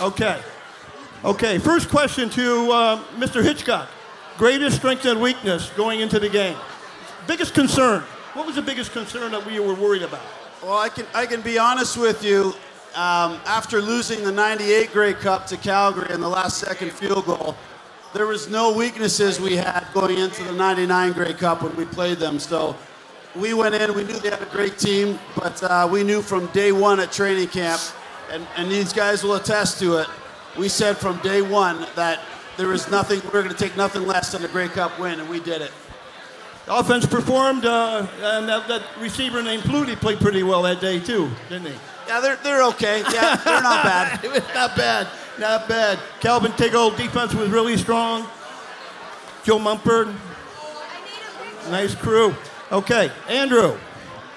Okay. 0.00 0.40
Okay, 1.24 1.58
first 1.58 1.88
question 1.88 2.28
to 2.30 2.70
uh, 2.72 3.04
Mr. 3.16 3.42
Hitchcock. 3.42 3.88
Greatest 4.38 4.76
strength 4.78 5.04
and 5.04 5.20
weakness 5.20 5.70
going 5.70 6.00
into 6.00 6.18
the 6.18 6.28
game? 6.28 6.56
Biggest 7.28 7.54
concern? 7.54 8.02
What 8.34 8.46
was 8.46 8.56
the 8.56 8.62
biggest 8.62 8.92
concern 8.92 9.30
that 9.32 9.46
we 9.46 9.60
were 9.60 9.74
worried 9.74 10.02
about? 10.02 10.22
Well, 10.62 10.76
I 10.78 10.88
can, 10.88 11.06
I 11.14 11.26
can 11.26 11.40
be 11.42 11.58
honest 11.58 11.96
with 11.96 12.24
you. 12.24 12.54
Um, 12.94 13.40
after 13.46 13.80
losing 13.80 14.22
the 14.22 14.32
98 14.32 14.92
Grey 14.92 15.14
Cup 15.14 15.46
to 15.46 15.56
Calgary 15.56 16.12
in 16.12 16.20
the 16.20 16.28
last 16.28 16.58
second 16.58 16.92
field 16.92 17.24
goal, 17.24 17.56
there 18.14 18.26
was 18.26 18.48
no 18.48 18.72
weaknesses 18.76 19.40
we 19.40 19.56
had 19.56 19.86
going 19.94 20.18
into 20.18 20.42
the 20.44 20.52
99 20.52 21.12
Grey 21.12 21.32
Cup 21.32 21.62
when 21.62 21.74
we 21.76 21.84
played 21.84 22.18
them. 22.18 22.38
So 22.38 22.76
we 23.34 23.54
went 23.54 23.74
in, 23.74 23.94
we 23.94 24.04
knew 24.04 24.18
they 24.18 24.30
had 24.30 24.42
a 24.42 24.46
great 24.46 24.78
team, 24.78 25.18
but 25.34 25.62
uh, 25.62 25.88
we 25.90 26.04
knew 26.04 26.20
from 26.20 26.46
day 26.48 26.72
one 26.72 27.00
at 27.00 27.10
training 27.10 27.48
camp, 27.48 27.80
and, 28.30 28.46
and 28.56 28.70
these 28.70 28.92
guys 28.92 29.24
will 29.24 29.34
attest 29.34 29.78
to 29.80 29.98
it, 29.98 30.08
we 30.58 30.68
said 30.68 30.98
from 30.98 31.18
day 31.18 31.40
one 31.40 31.86
that 31.96 32.20
there 32.58 32.68
was 32.68 32.90
nothing, 32.90 33.20
we 33.20 33.26
were 33.28 33.42
going 33.42 33.48
to 33.48 33.54
take 33.54 33.76
nothing 33.76 34.06
less 34.06 34.32
than 34.32 34.44
a 34.44 34.48
Grey 34.48 34.68
Cup 34.68 34.98
win, 34.98 35.18
and 35.18 35.28
we 35.28 35.40
did 35.40 35.62
it. 35.62 35.72
The 36.66 36.76
offense 36.76 37.06
performed, 37.06 37.64
uh, 37.64 38.06
and 38.20 38.48
that, 38.48 38.68
that 38.68 38.82
receiver 39.00 39.42
named 39.42 39.62
Flutie 39.64 39.96
played 39.96 40.20
pretty 40.20 40.42
well 40.42 40.62
that 40.62 40.80
day 40.80 41.00
too, 41.00 41.30
didn't 41.48 41.72
he? 41.72 41.78
Yeah, 42.06 42.20
they're, 42.20 42.36
they're 42.36 42.62
okay. 42.64 43.02
Yeah, 43.12 43.36
they're 43.36 43.62
not 43.62 43.82
bad. 43.82 44.22
not 44.54 44.76
bad, 44.76 45.08
not 45.42 45.68
bad. 45.68 45.98
Calvin 46.20 46.52
Tiggle 46.52 46.96
defense 46.96 47.34
was 47.34 47.50
really 47.50 47.76
strong. 47.76 48.26
Joe 49.44 49.58
Montford, 49.58 50.08
nice 51.68 51.94
crew. 51.96 52.34
Okay, 52.70 53.10
Andrew, 53.28 53.76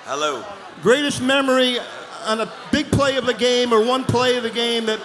Hello. 0.05 0.43
greatest 0.81 1.21
memory 1.21 1.77
on 2.25 2.41
a 2.41 2.51
big 2.71 2.91
play 2.91 3.15
of 3.17 3.25
the 3.27 3.33
game 3.35 3.71
or 3.71 3.85
one 3.85 4.03
play 4.03 4.35
of 4.35 4.43
the 4.43 4.49
game 4.49 4.87
that 4.87 4.99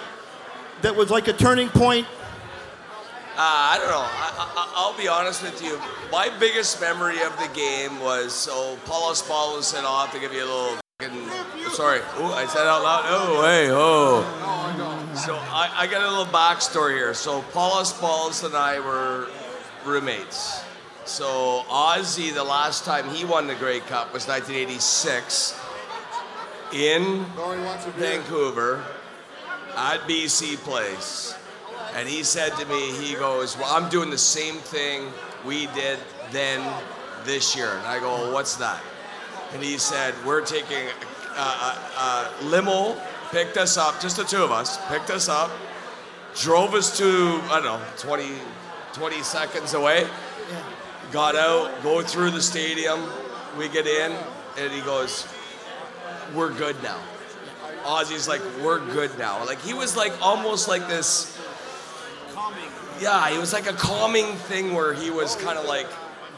that 0.81 0.95
was 0.95 1.11
like 1.11 1.27
a 1.27 1.33
turning 1.33 1.69
point. 1.69 2.07
Uh, 3.33 3.37
I 3.37 3.77
don't 3.79 3.89
know. 3.89 4.01
I, 4.01 4.33
I, 4.39 4.73
I'll 4.75 4.97
be 4.97 5.07
honest 5.07 5.43
with 5.43 5.63
you. 5.63 5.79
My 6.11 6.29
biggest 6.39 6.81
memory 6.81 7.21
of 7.21 7.37
the 7.37 7.49
game 7.53 7.99
was 7.99 8.33
so 8.33 8.77
Paulo 8.85 9.13
Spallo 9.13 9.61
said, 9.61 9.85
I'll 9.85 10.05
have 10.05 10.13
to 10.13 10.19
give 10.19 10.33
you 10.33 10.43
a 10.43 10.49
little. 10.49 10.77
Sorry. 11.71 12.01
Oh, 12.17 12.33
I 12.35 12.45
said 12.47 12.67
out 12.67 12.83
loud. 12.83 13.03
Oh, 13.07 13.41
hey, 13.43 13.69
oh. 13.71 15.00
So 15.15 15.35
I, 15.35 15.69
I 15.75 15.87
got 15.87 16.03
a 16.03 16.09
little 16.09 16.33
backstory 16.33 16.95
here. 16.95 17.13
So 17.13 17.41
Paulus 17.51 17.89
Spalls 17.89 18.45
and 18.45 18.55
I 18.55 18.79
were 18.79 19.27
roommates. 19.85 20.63
So 21.03 21.63
Ozzy, 21.67 22.33
the 22.33 22.43
last 22.43 22.85
time 22.85 23.09
he 23.09 23.25
won 23.25 23.45
the 23.45 23.55
Grey 23.55 23.81
Cup 23.81 24.13
was 24.13 24.25
1986 24.27 25.59
in 26.73 27.25
Vancouver 27.97 28.83
at 29.75 29.99
BC 30.01 30.55
Place. 30.57 31.35
And 31.93 32.07
he 32.07 32.23
said 32.23 32.55
to 32.55 32.65
me, 32.67 32.91
he 32.93 33.15
goes, 33.15 33.57
Well, 33.57 33.67
I'm 33.69 33.89
doing 33.89 34.09
the 34.09 34.17
same 34.17 34.55
thing 34.55 35.11
we 35.45 35.67
did 35.67 35.99
then 36.31 36.65
this 37.25 37.53
year. 37.53 37.75
And 37.77 37.85
I 37.85 37.99
go, 37.99 38.13
well, 38.13 38.33
What's 38.33 38.55
that? 38.55 38.81
And 39.53 39.61
he 39.61 39.77
said, 39.77 40.13
We're 40.25 40.45
taking 40.45 40.87
a, 41.35 41.41
a, 41.41 42.31
a 42.41 42.43
limo, 42.43 42.95
picked 43.31 43.57
us 43.57 43.77
up, 43.77 43.99
just 44.01 44.17
the 44.17 44.23
two 44.23 44.43
of 44.43 44.51
us, 44.51 44.77
picked 44.87 45.09
us 45.09 45.29
up, 45.29 45.49
drove 46.35 46.73
us 46.73 46.97
to, 46.97 47.39
I 47.49 47.61
don't 47.63 47.63
know, 47.63 47.81
20, 47.97 48.29
20 48.93 49.23
seconds 49.23 49.73
away, 49.73 50.07
got 51.11 51.35
out, 51.35 51.71
go 51.81 52.01
through 52.01 52.31
the 52.31 52.41
stadium, 52.41 53.01
we 53.57 53.69
get 53.69 53.87
in, 53.87 54.15
and 54.57 54.71
he 54.71 54.81
goes, 54.81 55.27
We're 56.35 56.53
good 56.53 56.81
now. 56.83 56.99
Ozzy's 57.83 58.27
like, 58.27 58.41
We're 58.61 58.79
good 58.79 59.17
now. 59.17 59.45
Like, 59.45 59.61
he 59.61 59.73
was 59.73 59.95
like 59.95 60.13
almost 60.21 60.67
like 60.67 60.87
this. 60.87 61.37
Yeah, 62.99 63.29
it 63.29 63.39
was 63.39 63.53
like 63.53 63.67
a 63.67 63.73
calming 63.73 64.35
thing 64.35 64.73
where 64.73 64.93
he 64.93 65.09
was 65.09 65.35
kind 65.37 65.57
of 65.57 65.65
like, 65.65 65.87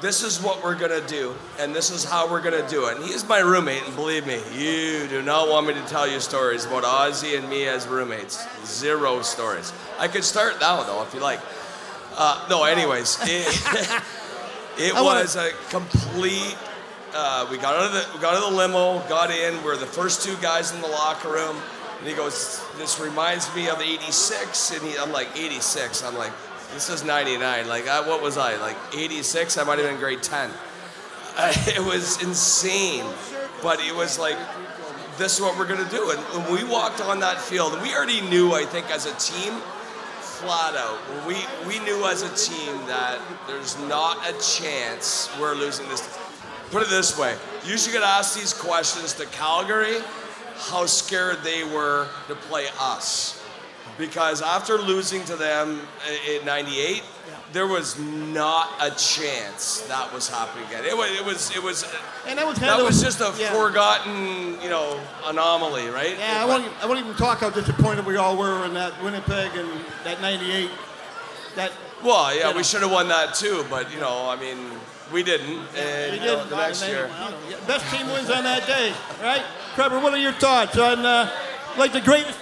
this 0.03 0.21
is 0.21 0.41
what 0.41 0.61
we're 0.61 0.75
gonna 0.75 0.99
do, 1.07 1.33
and 1.59 1.73
this 1.73 1.89
is 1.89 2.03
how 2.03 2.29
we're 2.29 2.41
gonna 2.41 2.67
do 2.67 2.87
it. 2.87 2.97
And 2.97 3.05
he's 3.05 3.25
my 3.25 3.39
roommate, 3.39 3.83
and 3.85 3.95
believe 3.95 4.27
me, 4.27 4.41
you 4.53 5.07
do 5.07 5.21
not 5.21 5.47
want 5.47 5.65
me 5.65 5.73
to 5.73 5.81
tell 5.87 6.05
you 6.05 6.19
stories 6.19 6.65
about 6.65 6.83
Ozzy 6.83 7.37
and 7.39 7.49
me 7.49 7.67
as 7.69 7.87
roommates. 7.87 8.45
Zero 8.65 9.21
stories. 9.21 9.71
I 9.97 10.09
could 10.09 10.25
start 10.25 10.59
now, 10.59 10.83
though, 10.83 11.01
if 11.03 11.13
you 11.13 11.21
like. 11.21 11.39
Uh, 12.17 12.45
no, 12.49 12.65
anyways, 12.65 13.17
it, 13.23 14.03
it 14.77 14.93
wanna- 14.93 15.21
was 15.21 15.37
a 15.37 15.51
complete. 15.69 16.57
Uh, 17.15 17.47
we 17.49 17.57
got 17.57 17.75
out 17.75 17.85
of 17.85 17.91
the 17.93 18.05
we 18.13 18.19
got 18.21 18.33
out 18.35 18.43
of 18.43 18.49
the 18.51 18.57
limo, 18.57 18.99
got 19.07 19.31
in. 19.31 19.63
We're 19.63 19.77
the 19.77 19.85
first 19.85 20.21
two 20.25 20.35
guys 20.41 20.73
in 20.73 20.81
the 20.81 20.87
locker 20.89 21.29
room, 21.31 21.55
and 21.99 22.07
he 22.07 22.13
goes, 22.13 22.61
"This 22.77 22.99
reminds 22.99 23.53
me 23.55 23.69
of 23.69 23.79
'86." 23.79 24.71
And 24.71 24.81
he, 24.81 24.97
I'm 24.97 25.13
like, 25.13 25.29
"86." 25.37 26.03
I'm 26.03 26.17
like, 26.17 26.33
"This 26.73 26.89
is 26.89 27.03
'99." 27.03 27.67
Like, 27.67 27.87
I, 27.87 28.07
what 28.07 28.21
was 28.21 28.37
I 28.37 28.57
like? 28.57 28.77
'86? 28.93 29.57
I 29.57 29.63
might 29.63 29.79
have 29.79 29.87
been 29.87 29.99
grade 29.99 30.23
10. 30.23 30.49
Uh, 31.35 31.53
it 31.67 31.83
was 31.83 32.21
insane, 32.21 33.05
but 33.61 33.79
it 33.81 33.95
was 33.95 34.19
like, 34.19 34.37
"This 35.17 35.35
is 35.35 35.41
what 35.41 35.57
we're 35.57 35.67
gonna 35.67 35.89
do." 35.89 36.11
And 36.11 36.19
when 36.45 36.53
we 36.53 36.63
walked 36.63 37.01
on 37.01 37.19
that 37.19 37.39
field, 37.39 37.79
we 37.81 37.93
already 37.95 38.21
knew, 38.21 38.53
I 38.53 38.65
think, 38.65 38.91
as 38.91 39.05
a 39.05 39.15
team, 39.15 39.53
flat 40.21 40.75
out. 40.75 40.99
We 41.25 41.35
we 41.67 41.79
knew 41.79 42.05
as 42.05 42.21
a 42.21 42.35
team 42.35 42.85
that 42.87 43.19
there's 43.47 43.77
not 43.87 44.17
a 44.27 44.33
chance 44.39 45.29
we're 45.39 45.55
losing 45.55 45.87
this. 45.89 46.01
Put 46.71 46.81
it 46.81 46.89
this 46.89 47.17
way: 47.17 47.35
you 47.65 47.77
should 47.77 47.93
get 47.93 48.03
asked 48.03 48.35
these 48.35 48.53
questions 48.53 49.13
to 49.13 49.25
Calgary, 49.27 49.99
how 50.57 50.85
scared 50.85 51.37
they 51.43 51.63
were 51.63 52.07
to 52.27 52.35
play 52.35 52.67
us, 52.79 53.42
because 53.97 54.41
after 54.41 54.77
losing 54.77 55.23
to 55.25 55.35
them 55.35 55.81
in 56.29 56.45
'98. 56.45 57.03
There 57.53 57.67
was 57.67 57.99
not 57.99 58.67
a 58.81 58.89
chance 58.89 59.81
that 59.81 60.11
was 60.11 60.27
happening 60.27 60.65
again. 60.69 60.85
It 60.85 60.97
was, 60.97 61.11
it 61.11 61.23
was, 61.23 61.55
it 61.55 61.61
was, 61.61 61.85
And 62.27 62.39
that 62.39 62.47
was 62.47 62.57
that 62.57 62.81
was 62.81 62.99
just 62.99 63.21
a 63.21 63.31
yeah. 63.39 63.53
forgotten, 63.53 64.59
you 64.59 64.69
know, 64.69 64.99
anomaly, 65.25 65.87
right? 65.89 66.17
Yeah, 66.17 66.43
I 66.43 66.45
won't, 66.45 66.65
I 66.81 66.87
won't 66.87 66.99
even 66.99 67.13
talk 67.13 67.41
how 67.41 67.51
disappointed 67.51 68.07
we 68.07 68.17
all 68.17 68.37
were 68.37 68.65
in 68.65 68.73
that 68.73 68.99
Winnipeg 69.03 69.55
and 69.55 69.69
that 70.03 70.19
98. 70.19 70.71
That 71.55 71.71
Well, 72.03 72.33
yeah, 72.33 72.47
you 72.47 72.51
know. 72.51 72.57
we 72.57 72.63
should 72.63 72.81
have 72.81 72.91
won 72.91 73.07
that 73.09 73.35
too, 73.35 73.63
but 73.69 73.93
you 73.93 73.99
know, 73.99 74.27
I 74.27 74.35
mean, 74.35 74.57
we 75.11 75.21
didn't. 75.21 75.59
And 75.77 76.13
we 76.13 76.19
you 76.21 76.25
know, 76.25 76.45
the 76.45 76.57
next 76.57 76.87
year. 76.87 77.07
Best 77.67 77.85
team 77.93 78.07
wins 78.07 78.31
on 78.31 78.43
that 78.45 78.65
day, 78.65 78.93
right? 79.21 79.43
Trevor, 79.75 79.99
what 79.99 80.11
are 80.11 80.17
your 80.17 80.33
thoughts 80.33 80.75
on 80.79 81.05
uh, 81.05 81.29
like 81.77 81.93
the 81.93 82.01
greatest 82.01 82.39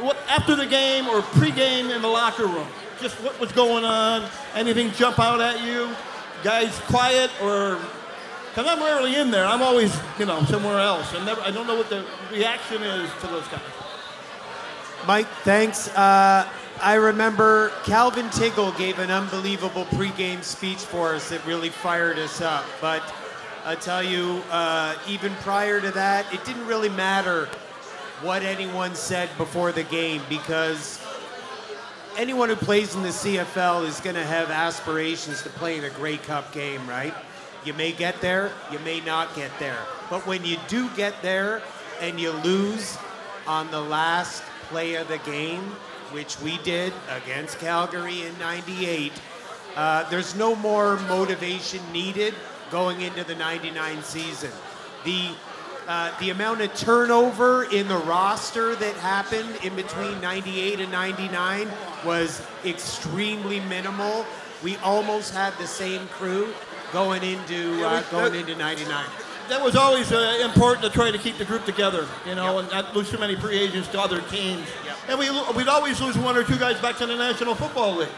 what 0.00 0.16
after 0.28 0.56
the 0.56 0.66
game 0.66 1.08
or 1.08 1.22
pre-game 1.22 1.90
in 1.90 2.02
the 2.02 2.08
locker 2.08 2.46
room? 2.46 2.66
Just 3.00 3.16
what 3.22 3.38
was 3.38 3.52
going 3.52 3.84
on? 3.84 4.28
Anything 4.54 4.90
jump 4.92 5.18
out 5.18 5.40
at 5.40 5.64
you? 5.64 5.88
Guys 6.42 6.78
quiet 6.86 7.30
or? 7.42 7.78
Because 8.50 8.70
I'm 8.70 8.82
rarely 8.82 9.16
in 9.16 9.30
there. 9.32 9.44
I'm 9.44 9.62
always, 9.62 9.96
you 10.18 10.26
know, 10.26 10.44
somewhere 10.44 10.78
else. 10.78 11.12
And 11.12 11.26
never, 11.26 11.40
I 11.40 11.50
don't 11.50 11.66
know 11.66 11.76
what 11.76 11.90
the 11.90 12.04
reaction 12.30 12.82
is 12.82 13.10
to 13.20 13.26
those 13.26 13.46
guys. 13.48 13.60
Mike, 15.06 15.26
thanks. 15.42 15.88
Uh, 15.88 16.48
I 16.80 16.94
remember 16.94 17.72
Calvin 17.84 18.26
Tiggle 18.26 18.76
gave 18.78 18.98
an 19.00 19.10
unbelievable 19.10 19.84
pregame 19.86 20.42
speech 20.42 20.78
for 20.78 21.14
us 21.14 21.28
that 21.30 21.44
really 21.46 21.68
fired 21.68 22.18
us 22.18 22.40
up. 22.40 22.64
But 22.80 23.02
I 23.64 23.74
tell 23.74 24.02
you, 24.02 24.42
uh, 24.50 24.94
even 25.08 25.32
prior 25.36 25.80
to 25.80 25.90
that, 25.92 26.32
it 26.32 26.44
didn't 26.44 26.66
really 26.66 26.90
matter 26.90 27.48
what 28.22 28.42
anyone 28.42 28.94
said 28.94 29.28
before 29.36 29.72
the 29.72 29.82
game 29.84 30.22
because 30.28 31.04
anyone 32.16 32.48
who 32.48 32.56
plays 32.56 32.94
in 32.94 33.02
the 33.02 33.08
CFL 33.08 33.86
is 33.86 34.00
going 34.00 34.16
to 34.16 34.24
have 34.24 34.50
aspirations 34.50 35.42
to 35.42 35.48
play 35.50 35.78
in 35.78 35.84
a 35.84 35.90
Grey 35.90 36.16
Cup 36.16 36.52
game, 36.52 36.88
right? 36.88 37.14
You 37.64 37.72
may 37.74 37.92
get 37.92 38.20
there, 38.20 38.52
you 38.70 38.78
may 38.80 39.00
not 39.00 39.34
get 39.34 39.50
there. 39.58 39.78
But 40.10 40.26
when 40.26 40.44
you 40.44 40.58
do 40.68 40.88
get 40.90 41.20
there 41.22 41.62
and 42.00 42.20
you 42.20 42.30
lose 42.30 42.98
on 43.46 43.70
the 43.70 43.80
last 43.80 44.42
play 44.68 44.94
of 44.94 45.08
the 45.08 45.18
game, 45.18 45.62
which 46.12 46.38
we 46.40 46.58
did 46.58 46.92
against 47.10 47.58
Calgary 47.58 48.22
in 48.22 48.38
98, 48.38 49.12
uh, 49.76 50.08
there's 50.08 50.36
no 50.36 50.54
more 50.56 50.98
motivation 51.08 51.80
needed 51.92 52.34
going 52.70 53.00
into 53.00 53.24
the 53.24 53.34
99 53.34 54.02
season. 54.02 54.50
The 55.04 55.30
uh, 55.86 56.18
the 56.18 56.30
amount 56.30 56.60
of 56.60 56.74
turnover 56.74 57.64
in 57.64 57.88
the 57.88 57.96
roster 57.98 58.74
that 58.76 58.94
happened 58.96 59.56
in 59.62 59.74
between 59.76 60.20
98 60.20 60.80
and 60.80 60.90
99 60.90 61.68
was 62.04 62.42
extremely 62.64 63.60
minimal. 63.60 64.24
We 64.62 64.76
almost 64.78 65.34
had 65.34 65.52
the 65.58 65.66
same 65.66 66.06
crew 66.08 66.52
going 66.92 67.22
into 67.22 67.84
uh, 67.84 68.02
going 68.10 68.34
into 68.34 68.54
99. 68.54 69.04
that 69.48 69.62
was 69.62 69.76
always 69.76 70.10
uh, 70.10 70.38
important 70.42 70.84
to 70.84 70.90
try 70.90 71.10
to 71.10 71.18
keep 71.18 71.36
the 71.36 71.44
group 71.44 71.64
together, 71.66 72.08
you 72.26 72.34
know, 72.34 72.58
and 72.60 72.70
not 72.70 72.96
lose 72.96 73.10
too 73.10 73.18
many 73.18 73.36
free 73.36 73.58
agents 73.58 73.88
to 73.88 74.00
other 74.00 74.20
teams. 74.22 74.66
And 75.08 75.18
we, 75.18 75.28
we'd 75.54 75.68
always 75.68 76.00
lose 76.00 76.16
one 76.16 76.34
or 76.36 76.44
two 76.44 76.56
guys 76.56 76.80
back 76.80 76.96
to 76.98 77.06
the 77.06 77.14
National 77.16 77.54
Football 77.54 77.96
League. 77.96 78.08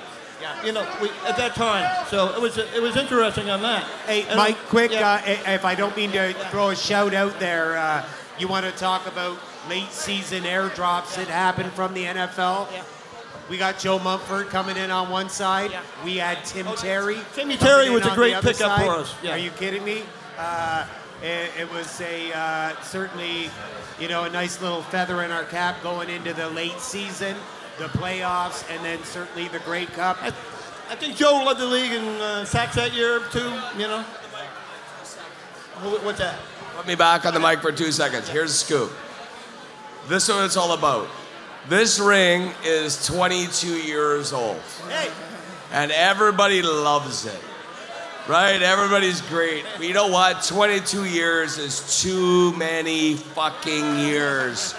You 0.64 0.73
know, 0.73 0.87
we, 1.00 1.09
at 1.26 1.37
that 1.37 1.55
time. 1.55 2.07
So 2.09 2.35
it 2.35 2.40
was 2.40 2.59
it 2.59 2.83
was 2.83 2.97
interesting 2.97 3.49
on 3.50 3.62
that. 3.62 3.85
Hey, 4.07 4.23
And- 4.25 4.37
Mike, 4.37 4.59
quick, 4.69 4.93
yeah. 4.93 5.23
uh, 5.26 5.50
if 5.52 5.64
I 5.64 5.75
don't 5.75 5.97
mean 5.97 6.12
to 6.12 6.33
throw 6.50 6.71
a 6.71 6.76
shout 6.76 7.14
out 7.14 7.38
there, 7.40 7.76
uh, 7.78 8.05
you 8.38 8.49
want 8.49 8.66
to 8.66 8.73
talk 8.73 9.07
about 9.07 9.38
late 9.69 9.90
season 9.90 10.45
airdrops 10.45 11.16
that 11.16 11.28
happened 11.28 11.73
from 11.73 11.95
the 11.95 12.05
NFL? 12.05 12.69
Yeah. 12.73 12.83
We 13.49 13.59
got 13.59 13.78
Joe 13.78 13.99
Montford 14.00 14.49
coming 14.49 14.76
in 14.76 14.90
on 14.90 15.09
one 15.09 15.28
side. 15.28 15.71
Yeah. 15.71 15.81
We 16.05 16.16
had 16.16 16.45
Tim 16.45 16.66
Terry. 16.76 17.19
Timmy 17.35 17.57
Terry 17.57 17.90
was 17.90 18.05
a 18.05 18.14
great 18.14 18.35
pickup 18.43 18.81
for 18.81 18.90
us, 18.90 19.14
yeah. 19.23 19.33
Are 19.33 19.38
you 19.38 19.50
kidding 19.50 19.85
me? 19.85 20.02
Uh, 20.37 20.85
it, 21.23 21.50
it 21.61 21.73
was 21.73 22.00
a 22.00 22.33
uh, 22.33 22.81
certainly, 22.83 23.49
you 23.99 24.09
know, 24.09 24.25
a 24.25 24.31
nice 24.31 24.61
little 24.61 24.83
feather 24.83 25.23
in 25.23 25.31
our 25.31 25.45
cap 25.45 25.83
going 25.83 26.11
into 26.11 26.35
the 26.35 26.49
late 26.50 26.78
season, 26.81 27.37
the 27.78 27.85
playoffs, 27.87 28.64
and 28.75 28.85
then 28.85 29.02
certainly 29.04 29.49
the 29.49 29.59
Grey 29.61 29.87
Cup. 29.87 30.18
I, 30.23 30.28
I 30.88 30.95
think 30.95 31.16
Joe 31.16 31.42
led 31.45 31.59
the 31.59 31.66
league 31.66 31.92
in 31.92 32.04
uh, 32.21 32.45
sacks 32.45 32.75
that 32.76 32.95
year 32.95 33.21
too. 33.33 33.50
You 33.78 33.88
know. 33.88 34.02
Wh- 35.83 36.04
What's 36.04 36.18
that? 36.18 36.38
Put 36.76 36.87
me 36.87 36.95
back 36.95 37.25
on 37.26 37.35
the 37.35 37.40
mic 37.40 37.61
for 37.61 37.73
two 37.73 37.92
seconds. 37.92 38.28
Here's 38.28 38.50
the 38.50 38.56
scoop. 38.59 38.92
This 40.09 40.28
is 40.28 40.35
what 40.35 40.45
it's 40.45 40.56
all 40.56 40.73
about. 40.73 41.09
This 41.68 41.99
ring 41.99 42.52
is 42.64 43.04
22 43.06 43.66
years 43.78 44.33
old. 44.33 44.61
Hey. 44.88 45.11
And 45.73 45.90
everybody 45.90 46.62
loves 46.62 47.26
it. 47.26 47.40
Right? 48.28 48.61
Everybody's 48.62 49.21
great. 49.23 49.64
But 49.76 49.87
you 49.87 49.95
know 49.95 50.09
what? 50.09 50.42
22 50.45 51.04
years 51.06 51.59
is 51.59 52.02
too 52.02 52.56
many 52.56 53.14
fucking 53.14 53.99
years. 54.00 54.75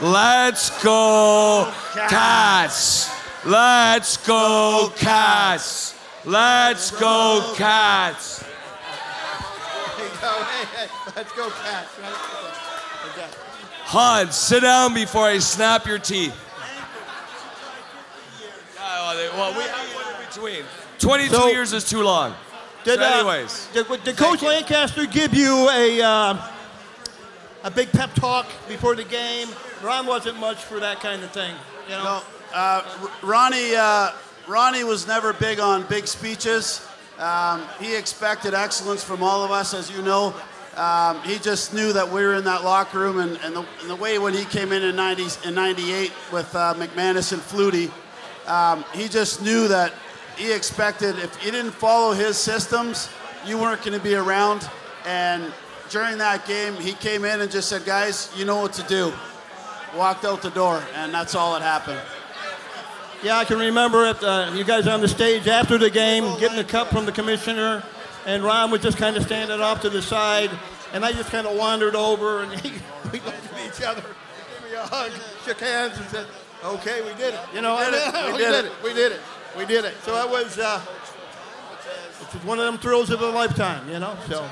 Let's 0.00 0.70
go, 0.82 1.72
Cats! 1.92 3.10
Let's 3.44 4.16
go, 4.18 4.92
Cats! 4.96 5.94
Let's 6.24 6.90
go, 6.92 7.52
Cats! 7.56 8.44
There 9.98 10.08
go. 10.20 10.44
Hey, 10.44 10.66
hey, 10.76 10.88
let's 11.16 11.32
go, 11.32 11.50
Cats. 11.50 11.90
Hans, 13.84 14.36
sit 14.36 14.60
down 14.60 14.94
before 14.94 15.24
I 15.24 15.38
snap 15.38 15.86
your 15.86 15.98
teeth. 15.98 16.34
Well, 19.38 19.56
we 19.56 19.62
have 19.62 19.94
one 19.94 20.14
in 20.14 20.28
between. 20.28 20.64
22 20.98 21.34
So- 21.34 21.46
years 21.48 21.72
is 21.72 21.88
too 21.88 22.02
long. 22.02 22.34
Did, 22.84 23.00
so 23.00 23.04
uh, 23.04 23.08
anyways, 23.08 23.68
did, 23.72 23.86
did 24.04 24.16
Coach 24.16 24.42
Lancaster 24.42 25.04
give 25.06 25.34
you 25.34 25.68
a 25.70 26.00
uh, 26.00 26.36
a 27.64 27.70
big 27.70 27.90
pep 27.90 28.14
talk 28.14 28.46
before 28.68 28.94
the 28.94 29.04
game? 29.04 29.48
Ron 29.82 30.06
wasn't 30.06 30.38
much 30.38 30.62
for 30.64 30.80
that 30.80 31.00
kind 31.00 31.22
of 31.22 31.30
thing. 31.30 31.54
You 31.86 31.96
know. 31.96 32.04
No, 32.04 32.22
uh, 32.54 33.08
Ronnie, 33.22 33.74
uh, 33.76 34.12
Ronnie 34.46 34.84
was 34.84 35.06
never 35.06 35.32
big 35.32 35.60
on 35.60 35.86
big 35.86 36.06
speeches. 36.06 36.86
Um, 37.18 37.62
he 37.80 37.96
expected 37.96 38.54
excellence 38.54 39.02
from 39.02 39.22
all 39.22 39.44
of 39.44 39.50
us, 39.50 39.74
as 39.74 39.90
you 39.90 40.02
know. 40.02 40.34
Um, 40.76 41.20
he 41.22 41.38
just 41.38 41.74
knew 41.74 41.92
that 41.92 42.06
we 42.06 42.22
were 42.22 42.36
in 42.36 42.44
that 42.44 42.62
locker 42.62 43.00
room, 43.00 43.18
and, 43.18 43.36
and, 43.38 43.56
the, 43.56 43.66
and 43.80 43.90
the 43.90 43.96
way 43.96 44.18
when 44.18 44.32
he 44.32 44.44
came 44.44 44.70
in 44.70 44.84
in, 44.84 44.94
90, 44.94 45.48
in 45.48 45.54
98 45.54 46.12
with 46.32 46.54
uh, 46.54 46.74
McManus 46.74 47.32
and 47.32 47.42
Flutie, 47.42 47.90
um, 48.48 48.84
he 48.94 49.08
just 49.08 49.42
knew 49.42 49.66
that 49.66 49.92
he 50.36 50.52
expected 50.52 51.18
if 51.18 51.44
you 51.44 51.50
didn't 51.50 51.72
follow 51.72 52.12
his 52.12 52.36
systems, 52.36 53.10
you 53.44 53.58
weren't 53.58 53.82
going 53.82 53.98
to 53.98 54.02
be 54.02 54.14
around. 54.14 54.68
And 55.04 55.52
during 55.90 56.18
that 56.18 56.46
game, 56.46 56.74
he 56.74 56.92
came 56.92 57.24
in 57.24 57.40
and 57.40 57.50
just 57.50 57.68
said, 57.68 57.84
guys, 57.84 58.30
you 58.36 58.44
know 58.44 58.60
what 58.60 58.72
to 58.74 58.82
do. 58.84 59.12
Walked 59.96 60.24
out 60.24 60.42
the 60.42 60.50
door, 60.50 60.82
and 60.94 61.12
that's 61.12 61.34
all 61.34 61.52
that 61.54 61.62
happened. 61.62 62.00
Yeah, 63.22 63.38
I 63.38 63.44
can 63.44 63.58
remember 63.58 64.06
it. 64.06 64.22
Uh, 64.22 64.52
you 64.54 64.62
guys 64.64 64.86
on 64.86 65.00
the 65.00 65.08
stage 65.08 65.48
after 65.48 65.76
the 65.78 65.90
game, 65.90 66.22
getting 66.38 66.56
the 66.56 66.64
cup 66.64 66.88
from 66.88 67.04
the 67.06 67.10
commissioner, 67.12 67.82
and 68.26 68.44
Ron 68.44 68.70
was 68.70 68.80
just 68.82 68.96
kind 68.98 69.16
of 69.16 69.24
standing 69.24 69.60
off 69.60 69.80
to 69.82 69.90
the 69.90 70.02
side, 70.02 70.50
and 70.92 71.04
I 71.04 71.12
just 71.12 71.30
kind 71.30 71.46
of 71.46 71.56
wandered 71.56 71.96
over, 71.96 72.42
and 72.42 72.52
he, 72.60 72.70
we 73.12 73.18
looked 73.20 73.52
at 73.52 73.66
each 73.66 73.82
other, 73.84 74.02
gave 74.02 74.70
me 74.70 74.76
a 74.76 74.82
hug, 74.86 75.10
shook 75.44 75.58
hands, 75.58 75.96
and 75.98 76.06
said, 76.08 76.26
"Okay, 76.64 77.00
we 77.02 77.12
did 77.14 77.34
it." 77.34 77.40
You 77.54 77.60
know, 77.62 77.76
We 77.78 77.84
did 77.86 77.94
and- 77.94 78.14
it. 78.14 78.22
We 78.26 78.32
we 78.32 78.38
did 78.38 78.50
did 78.52 78.64
it. 78.64 78.64
it. 78.66 78.72
We 78.84 78.94
did 78.94 79.12
it. 79.12 79.20
We 79.56 79.66
did 79.66 79.84
it. 79.86 79.94
So 80.04 80.12
that 80.14 80.28
was 80.30 80.58
uh, 80.58 80.80
it's 82.20 82.32
just 82.32 82.44
one 82.44 82.58
of 82.60 82.66
them 82.66 82.78
thrills 82.78 83.10
of 83.10 83.20
a 83.22 83.26
lifetime, 83.30 83.88
you 83.90 83.98
know. 83.98 84.16
So 84.28 84.46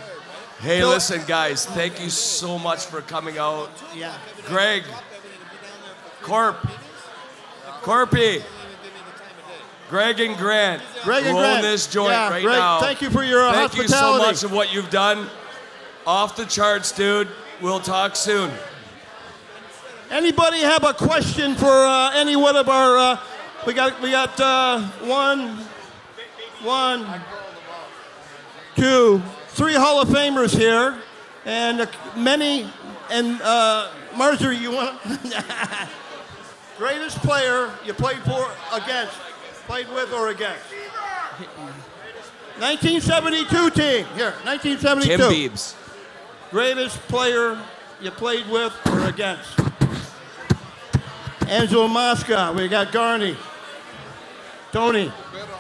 hey, 0.61 0.81
So- 0.81 0.89
listen, 0.89 1.23
guys, 1.29 1.67
thank 1.67 2.01
you 2.01 2.11
so 2.11 2.59
much 2.59 2.87
for 2.87 3.01
coming 3.03 3.39
out. 3.39 3.71
yeah. 3.95 4.17
Greg, 4.47 4.83
Corp, 6.27 6.57
Corpy, 7.83 8.43
Greg 9.89 10.19
and 10.19 10.37
Grant, 10.37 10.83
Greg 11.05 11.25
and 11.25 11.37
Grant. 11.39 11.63
this 11.63 11.87
joint 11.87 12.11
Yeah, 12.11 12.31
right 12.31 12.43
Greg, 12.43 12.59
now. 12.59 12.81
thank 12.81 13.01
you 13.01 13.11
for 13.11 13.23
your, 13.23 13.47
uh, 13.47 13.53
Thank 13.53 13.77
you 13.77 13.87
so 13.87 14.19
much 14.19 14.43
of 14.43 14.51
what 14.51 14.75
you've 14.75 14.91
done. 14.91 15.29
Off 16.05 16.35
the 16.35 16.45
charts, 16.45 16.91
dude. 16.91 17.29
We'll 17.63 17.79
talk 17.79 18.17
soon. 18.17 18.51
Anybody 20.11 20.59
have 20.63 20.83
a 20.85 20.93
question 20.95 21.55
for 21.55 21.67
uh, 21.71 22.11
any 22.15 22.35
one 22.35 22.57
of 22.57 22.69
our? 22.69 22.97
Uh, 22.97 23.21
we 23.65 23.73
got 23.73 24.01
we 24.03 24.11
got 24.11 24.39
uh, 24.41 24.83
one, 25.05 25.59
one, 26.63 27.07
two, 28.77 29.23
three 29.49 29.75
Hall 29.75 30.01
of 30.01 30.09
Famers 30.09 30.57
here, 30.57 30.99
and 31.45 31.89
many. 32.17 32.69
And 33.11 33.41
uh, 33.43 33.91
Marjorie, 34.17 34.57
you 34.57 34.73
want 34.73 35.01
greatest 36.79 37.19
player 37.19 37.71
you 37.85 37.95
played 37.95 38.19
for 38.19 38.49
against, 38.73 39.15
played 39.67 39.89
with 39.89 40.13
or 40.13 40.29
against? 40.29 40.65
1972 42.59 43.71
team 43.71 44.07
here. 44.15 44.33
1972. 44.45 45.17
Tim 45.17 45.31
Beebs. 45.31 45.75
Greatest 46.51 46.99
player 47.09 47.59
you 48.01 48.11
played 48.11 48.49
with 48.49 48.73
or 48.87 49.09
against? 49.09 49.59
Angelo 51.49 51.87
Mosca. 51.87 52.53
We 52.57 52.69
got 52.69 52.93
Garney. 52.93 53.37
Tony. 54.73 55.13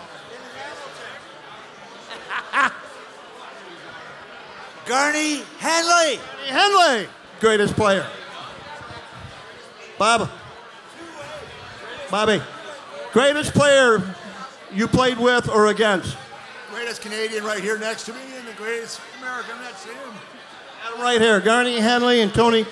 Garney 4.86 5.42
Henley. 5.58 6.20
Henley. 6.46 7.08
Greatest 7.40 7.74
player. 7.74 8.06
Bob. 9.98 10.30
Bobby. 12.10 12.40
Greatest 13.12 13.52
player 13.52 14.02
you 14.72 14.86
played 14.86 15.18
with 15.18 15.48
or 15.48 15.68
against? 15.68 16.16
Greatest 16.70 17.02
Canadian 17.02 17.44
right 17.44 17.62
here 17.62 17.78
next 17.78 18.04
to 18.04 18.12
me, 18.12 18.20
and 18.36 18.46
the 18.46 18.52
greatest 18.52 19.00
American 19.18 19.58
next 19.62 19.84
to 19.84 19.88
him. 19.88 20.14
Adam 20.86 21.00
right 21.00 21.20
here. 21.20 21.40
Garney 21.40 21.78
Henley 21.78 22.20
and 22.20 22.32
Tony 22.32 22.66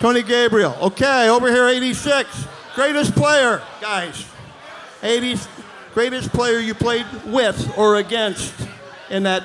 Tony 0.00 0.22
Gabriel. 0.22 0.76
Okay, 0.82 1.28
over 1.28 1.50
here 1.50 1.68
86. 1.68 2.46
Greatest 2.74 3.14
player, 3.14 3.62
guys. 3.80 4.26
80 5.02 5.36
greatest 5.94 6.30
player 6.32 6.58
you 6.58 6.74
played 6.74 7.06
with 7.26 7.78
or 7.78 7.96
against 7.96 8.52
in 9.10 9.22
that 9.22 9.44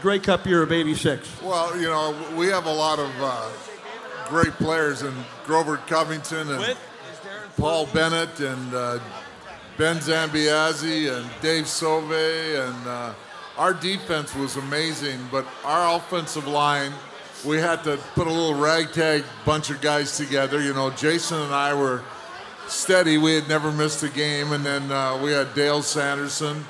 Grey 0.00 0.18
Cup 0.20 0.46
year 0.46 0.62
of 0.62 0.70
86. 0.70 1.42
Well, 1.42 1.76
you 1.76 1.88
know, 1.88 2.16
we 2.36 2.46
have 2.46 2.66
a 2.66 2.72
lot 2.72 2.98
of 2.98 3.10
uh, 3.20 3.50
great 4.28 4.52
players 4.52 5.02
in 5.02 5.12
Grover 5.44 5.78
Covington 5.78 6.50
and 6.52 6.76
Paul 7.56 7.86
Bennett 7.86 8.40
and 8.40 8.74
uh, 8.74 8.98
Ben 9.76 9.96
Zambiasi 9.96 11.12
and 11.14 11.28
Dave 11.40 11.64
Sove. 11.64 12.68
And 12.68 12.86
uh, 12.86 13.14
our 13.58 13.74
defense 13.74 14.34
was 14.34 14.56
amazing, 14.56 15.18
but 15.30 15.46
our 15.64 15.96
offensive 15.96 16.46
line, 16.46 16.92
we 17.44 17.58
had 17.58 17.84
to 17.84 17.96
put 18.14 18.26
a 18.26 18.30
little 18.30 18.54
ragtag 18.54 19.24
bunch 19.44 19.70
of 19.70 19.80
guys 19.80 20.16
together. 20.16 20.60
You 20.60 20.74
know, 20.74 20.90
Jason 20.90 21.40
and 21.40 21.54
I 21.54 21.74
were 21.74 22.02
steady. 22.68 23.18
We 23.18 23.34
had 23.34 23.48
never 23.48 23.72
missed 23.72 24.02
a 24.02 24.08
game. 24.08 24.52
And 24.52 24.64
then 24.64 24.90
uh, 24.90 25.20
we 25.22 25.32
had 25.32 25.54
Dale 25.54 25.82
Sanderson 25.82 26.64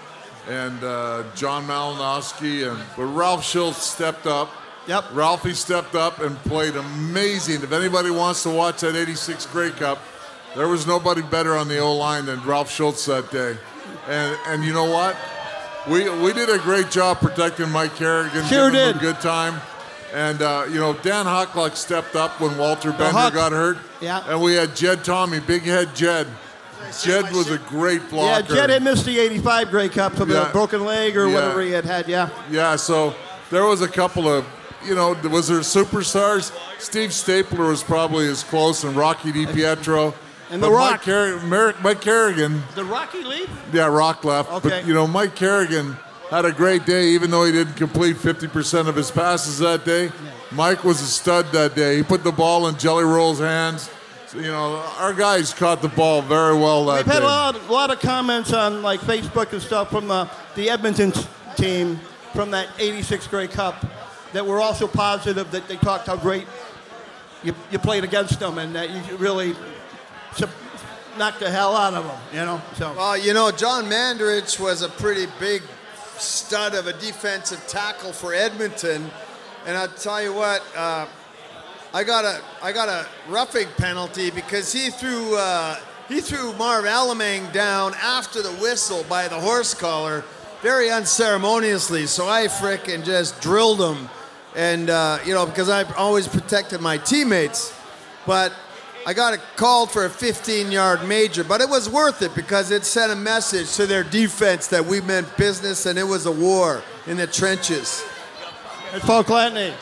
and 0.49 0.83
uh, 0.83 1.25
John 1.35 1.67
Malinowski. 1.67 2.71
And, 2.71 2.81
but 2.97 3.05
Ralph 3.05 3.45
Schultz 3.45 3.83
stepped 3.83 4.27
up. 4.27 4.51
Yep. 4.87 5.05
Ralphie 5.13 5.55
stepped 5.55 5.95
up 5.95 6.21
and 6.21 6.37
played 6.39 6.75
amazing. 6.75 7.63
If 7.63 7.73
anybody 7.73 8.11
wants 8.11 8.43
to 8.45 8.51
watch 8.51 8.81
that 8.81 8.97
86 8.97 9.47
Grey 9.47 9.71
Cup, 9.71 9.99
there 10.57 10.69
was 10.69 10.87
nobody 10.87 11.23
better 11.23 11.57
on 11.57 11.69
the 11.69 11.79
O 11.79 11.95
line 11.97 12.27
than 12.27 12.43
Ralph 12.45 12.71
Schultz 12.71 13.05
that 13.07 13.31
day. 13.31 13.57
And 14.09 14.37
and 14.47 14.65
you 14.65 14.73
know 14.73 14.91
what? 14.91 15.17
We 15.89 16.09
we 16.23 16.33
did 16.33 16.49
a 16.51 16.59
great 16.59 16.91
job 16.91 17.19
protecting 17.21 17.71
Mike 17.71 17.95
Kerrigan, 17.97 18.45
Sure 18.47 18.71
giving 18.71 18.87
him 18.89 18.93
did. 18.95 18.97
a 18.97 18.99
good 19.01 19.21
time. 19.21 19.61
And 20.13 20.43
uh, 20.43 20.65
you 20.69 20.81
know, 20.81 20.93
Dan 20.95 21.27
Huckluck 21.27 21.77
stepped 21.77 22.17
up 22.17 22.41
when 22.41 22.57
Walter 22.59 22.91
Bender 22.91 23.13
Huck. 23.13 23.33
got 23.35 23.53
hurt. 23.53 23.79
Yeah. 24.01 24.23
And 24.29 24.43
we 24.43 24.55
had 24.55 24.75
Jed 24.75 25.05
Tommy, 25.05 25.41
big 25.41 25.63
head 25.63 25.95
Jed. 25.95 26.27
Jed 27.03 27.31
was 27.33 27.51
a 27.51 27.59
great 27.59 28.09
blocker. 28.11 28.53
Yeah. 28.53 28.57
Jed 28.63 28.71
had 28.71 28.83
missed 28.83 29.05
the 29.05 29.19
85 29.19 29.71
Grey 29.71 29.89
Cup 29.89 30.15
from 30.17 30.31
Yeah. 30.31 30.49
a 30.49 30.53
broken 30.53 30.85
leg 30.85 31.17
or 31.17 31.29
Yeah. 31.29 31.35
whatever 31.35 31.61
he 31.63 31.71
had 31.71 31.85
had, 31.85 32.09
yeah. 32.09 32.31
Yeah, 32.51 32.75
so 32.77 33.15
there 33.51 33.65
was 33.65 33.81
a 33.83 33.89
couple 33.89 34.29
of 34.29 34.45
you 34.85 34.95
know, 34.95 35.13
was 35.31 35.49
there 35.49 35.59
superstars? 35.61 36.53
Steve 36.79 37.13
Stapler 37.13 37.67
was 37.69 37.83
probably 37.83 38.27
as 38.29 38.43
close, 38.43 38.83
and 38.83 38.97
Rocky 38.97 39.31
DiPietro. 39.31 40.15
And 40.51 40.63
The 40.63 40.67
But 40.69 40.73
Rock. 40.75 40.91
Mike, 40.93 41.03
Car- 41.03 41.39
Mer- 41.47 41.75
Mike 41.81 42.01
Kerrigan, 42.01 42.63
The 42.75 42.85
Rocky 42.85 43.23
League? 43.23 43.49
yeah, 43.73 43.87
Rock 43.87 44.25
left. 44.25 44.51
Okay. 44.51 44.69
But, 44.69 44.87
you 44.87 44.93
know, 44.95 45.07
Mike 45.07 45.37
Kerrigan 45.37 45.97
had 46.31 46.45
a 46.45 46.53
great 46.53 46.85
day, 46.87 47.09
even 47.09 47.31
though 47.31 47.45
he 47.45 47.53
didn't 47.53 47.75
complete 47.75 48.17
50% 48.17 48.89
of 48.89 48.97
his 48.97 49.11
passes 49.11 49.59
that 49.61 49.85
day. 49.85 50.11
Mike 50.53 50.83
was 50.85 51.01
a 51.01 51.07
stud 51.07 51.47
that 51.53 51.75
day. 51.77 51.97
He 51.99 52.03
put 52.03 52.25
the 52.25 52.33
ball 52.33 52.67
in 52.69 52.77
Jelly 52.79 53.05
Roll's 53.05 53.39
hands. 53.39 53.89
So, 54.27 54.39
you 54.39 54.51
know, 54.51 54.77
our 54.99 55.13
guys 55.13 55.53
caught 55.55 55.83
the 55.83 55.89
ball 55.89 56.23
very 56.23 56.55
well 56.57 56.85
that 56.87 57.05
We've 57.05 57.15
had 57.15 57.23
a 57.23 57.27
lot, 57.27 57.57
a 57.69 57.73
lot 57.73 57.91
of 57.91 57.99
comments 58.01 58.53
on 58.53 58.81
like 58.83 59.01
Facebook 59.01 59.53
and 59.53 59.61
stuff 59.63 59.91
from 59.91 60.07
the, 60.09 60.29
the 60.55 60.71
Edmonton 60.71 61.13
team 61.57 61.99
from 62.33 62.53
that 62.53 62.69
86 62.79 63.27
Grey 63.27 63.49
Cup 63.49 63.85
that 64.33 64.47
were 64.47 64.61
also 64.61 64.87
positive 64.87 65.51
that 65.51 65.67
they 65.67 65.77
talked 65.77 66.07
how 66.07 66.15
great 66.17 66.47
you, 67.43 67.55
you 67.73 67.79
played 67.81 68.05
against 68.05 68.39
them 68.39 68.59
and 68.59 68.73
that 68.77 68.91
you 68.91 69.17
really 69.17 69.55
sup- 69.55 69.65
knocked 71.19 71.41
the 71.41 71.51
hell 71.51 71.77
out 71.77 71.95
of 71.95 72.05
them, 72.05 72.19
you 72.33 72.45
know? 72.45 72.63
So. 72.75 72.95
Well, 72.95 73.19
you 73.19 73.35
know, 73.35 73.51
John 73.51 73.85
Mandarich 73.85 74.59
was 74.59 74.83
a 74.83 74.89
pretty 74.89 75.27
big 75.39 75.63
stud 76.17 76.75
of 76.75 76.87
a 76.87 76.93
defensive 76.95 77.63
tackle 77.67 78.13
for 78.13 78.35
Edmonton, 78.35 79.11
and 79.67 79.77
I'll 79.77 79.89
tell 79.89 80.23
you 80.23 80.33
what, 80.33 80.63
uh, 80.77 81.07
I 81.93 82.05
got 82.05 82.25
a 82.25 82.41
I 82.63 82.73
got 82.73 82.89
a 82.89 83.07
roughing 83.29 83.67
penalty 83.77 84.31
because 84.31 84.73
he 84.73 84.91
threw 84.91 85.37
uh, 85.37 85.77
he 86.09 86.21
threw 86.21 86.53
Marv 86.55 86.85
Allemang 86.85 87.53
down 87.53 87.95
after 87.95 88.43
the 88.43 88.53
whistle 88.53 89.05
by 89.09 89.27
the 89.27 89.39
horse 89.41 89.75
collar, 89.75 90.25
very 90.63 90.91
unceremoniously. 90.91 92.07
So 92.07 92.29
I 92.29 92.47
frickin' 92.47 93.05
just 93.05 93.41
drilled 93.41 93.81
him, 93.81 94.09
and 94.55 94.89
uh, 94.89 95.19
you 95.27 95.35
know 95.35 95.47
because 95.47 95.69
I 95.69 95.83
always 95.95 96.29
protected 96.29 96.81
my 96.81 96.97
teammates, 96.97 97.75
but 98.25 98.53
I 99.07 99.15
got 99.15 99.33
it 99.33 99.41
called 99.57 99.91
for 99.91 100.05
a 100.05 100.11
15 100.11 100.71
yard 100.71 101.09
major, 101.09 101.43
but 101.43 101.61
it 101.61 101.69
was 101.69 101.89
worth 101.89 102.23
it 102.23 102.35
because 102.35 102.71
it 102.71 102.85
sent 102.85 103.11
a 103.11 103.17
message 103.17 103.75
to 103.77 103.87
their 103.87 104.05
defense 104.05 104.67
that 104.69 104.85
we 104.85 105.01
meant 105.01 105.37
business 105.37 105.87
and 105.87 105.99
it 105.99 106.05
was 106.05 106.27
a 106.27 106.33
war 106.33 106.83
in 107.07 107.17
the 107.17 107.27
trenches. 107.27 108.05
It's 108.93 109.05
Paul 109.05 109.25
Gladney. 109.25 109.73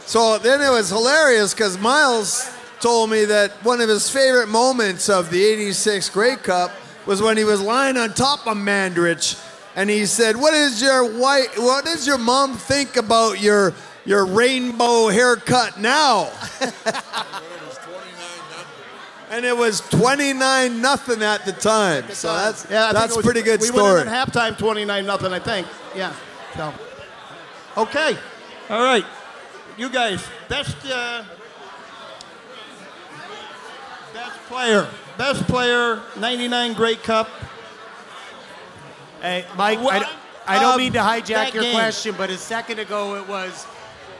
So 0.00 0.38
then 0.38 0.60
it 0.60 0.70
was 0.70 0.88
hilarious 0.88 1.54
because 1.54 1.78
Miles 1.78 2.50
told 2.80 3.10
me 3.10 3.24
that 3.26 3.52
one 3.64 3.80
of 3.80 3.88
his 3.88 4.10
favorite 4.10 4.48
moments 4.48 5.08
of 5.08 5.30
the 5.30 5.42
86 5.44 6.10
Grey 6.10 6.36
Cup 6.36 6.72
was 7.06 7.22
when 7.22 7.36
he 7.36 7.44
was 7.44 7.60
lying 7.60 7.96
on 7.96 8.12
top 8.14 8.46
of 8.46 8.56
Mandarich 8.56 9.40
and 9.76 9.88
he 9.88 10.06
said, 10.06 10.36
What 10.36 10.54
is 10.54 10.82
your 10.82 11.18
white 11.18 11.50
what 11.56 11.84
does 11.84 12.06
your 12.06 12.18
mom 12.18 12.56
think 12.56 12.96
about 12.96 13.40
your 13.40 13.72
your 14.04 14.26
rainbow 14.26 15.08
haircut 15.08 15.78
now? 15.78 16.30
and 19.32 19.44
it 19.44 19.56
was 19.56 19.80
29 19.88 20.80
nothing 20.80 21.22
at 21.22 21.44
the 21.44 21.52
time. 21.52 22.08
So 22.10 22.32
that's 22.32 22.66
Yeah, 22.70 22.88
I 22.88 22.92
that's 22.92 23.16
was- 23.16 23.24
pretty 23.24 23.42
good 23.42 23.60
we 23.60 23.66
story. 23.68 23.94
went 23.94 24.08
in 24.08 24.12
at 24.14 24.28
halftime 24.28 24.56
29 24.58 25.06
nothing, 25.06 25.32
I 25.32 25.38
think. 25.40 25.66
Yeah. 25.96 26.12
So. 26.56 26.72
Okay. 27.78 28.16
All 28.70 28.82
right. 28.84 29.04
You 29.78 29.88
guys, 29.88 30.22
best 30.48 30.76
uh, 30.86 31.24
best 34.12 34.38
player, 34.48 34.86
best 35.16 35.46
player, 35.46 36.02
99 36.18 36.74
Grey 36.74 36.96
Cup. 36.96 37.28
Hey, 39.22 39.46
Mike, 39.56 39.78
I, 39.78 39.98
don't- 40.00 40.08
I 40.46 40.58
don't 40.60 40.72
Um, 40.72 40.78
mean 40.78 40.92
to 40.94 40.98
hijack 40.98 41.54
your 41.54 41.62
game. 41.62 41.74
question, 41.74 42.14
but 42.18 42.28
a 42.28 42.36
second 42.36 42.78
ago 42.80 43.14
it 43.16 43.26
was 43.28 43.66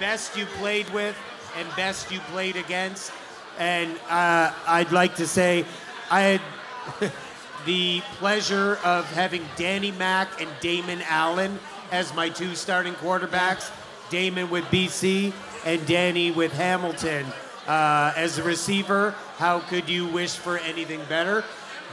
best 0.01 0.37
you 0.37 0.46
played 0.59 0.88
with 0.90 1.16
and 1.59 1.68
best 1.77 2.11
you 2.11 2.20
played 2.33 2.57
against. 2.57 3.12
And 3.58 3.98
uh, 4.08 4.52
I'd 4.66 4.92
like 4.92 5.16
to 5.16 5.26
say 5.26 5.64
I 6.10 6.20
had 6.22 6.40
the 7.66 8.00
pleasure 8.18 8.78
of 8.84 9.10
having 9.12 9.44
Danny 9.56 9.92
Mack 9.92 10.40
and 10.40 10.50
Damon 10.60 11.02
Allen 11.08 11.58
as 11.90 12.14
my 12.14 12.28
two 12.28 12.54
starting 12.54 12.94
quarterbacks. 12.94 13.70
Damon 14.10 14.50
with 14.50 14.64
BC 14.64 15.32
and 15.64 15.84
Danny 15.86 16.30
with 16.30 16.52
Hamilton. 16.52 17.26
Uh, 17.66 18.12
as 18.16 18.38
a 18.38 18.42
receiver, 18.42 19.14
how 19.38 19.60
could 19.60 19.88
you 19.88 20.06
wish 20.06 20.34
for 20.34 20.58
anything 20.58 21.00
better? 21.08 21.44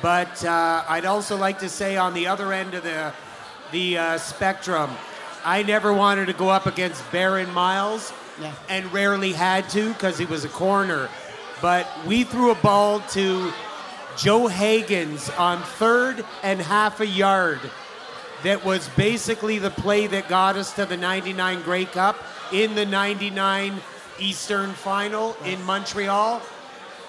But 0.01 0.43
uh, 0.43 0.83
I'd 0.89 1.05
also 1.05 1.37
like 1.37 1.59
to 1.59 1.69
say 1.69 1.95
on 1.97 2.13
the 2.13 2.27
other 2.27 2.51
end 2.53 2.73
of 2.73 2.83
the 2.83 3.13
the 3.71 3.97
uh, 3.99 4.17
spectrum, 4.17 4.89
I 5.45 5.61
never 5.61 5.93
wanted 5.93 6.25
to 6.25 6.33
go 6.33 6.49
up 6.49 6.65
against 6.65 7.03
Baron 7.11 7.53
Miles, 7.53 8.11
Yeah. 8.41 8.51
and 8.67 8.91
rarely 8.91 9.31
had 9.33 9.69
to 9.69 9.89
because 9.93 10.17
he 10.17 10.25
was 10.25 10.43
a 10.43 10.49
corner. 10.49 11.07
But 11.61 11.87
we 12.05 12.23
threw 12.23 12.51
a 12.51 12.55
ball 12.55 13.01
to 13.11 13.51
Joe 14.17 14.47
Hagens 14.47 15.37
on 15.39 15.61
third 15.61 16.25
and 16.43 16.61
half 16.61 16.99
a 16.99 17.07
yard. 17.07 17.59
That 18.43 18.63
was 18.63 18.87
basically 18.89 19.59
the 19.59 19.69
play 19.69 20.07
that 20.07 20.29
got 20.29 20.55
us 20.55 20.73
to 20.75 20.85
the 20.85 20.95
99 20.95 21.61
Grey 21.63 21.85
Cup 21.85 22.17
in 22.53 22.75
the 22.75 22.85
99 22.85 23.75
Eastern 24.19 24.71
Final 24.71 25.35
in 25.45 25.61
Montreal. 25.65 26.41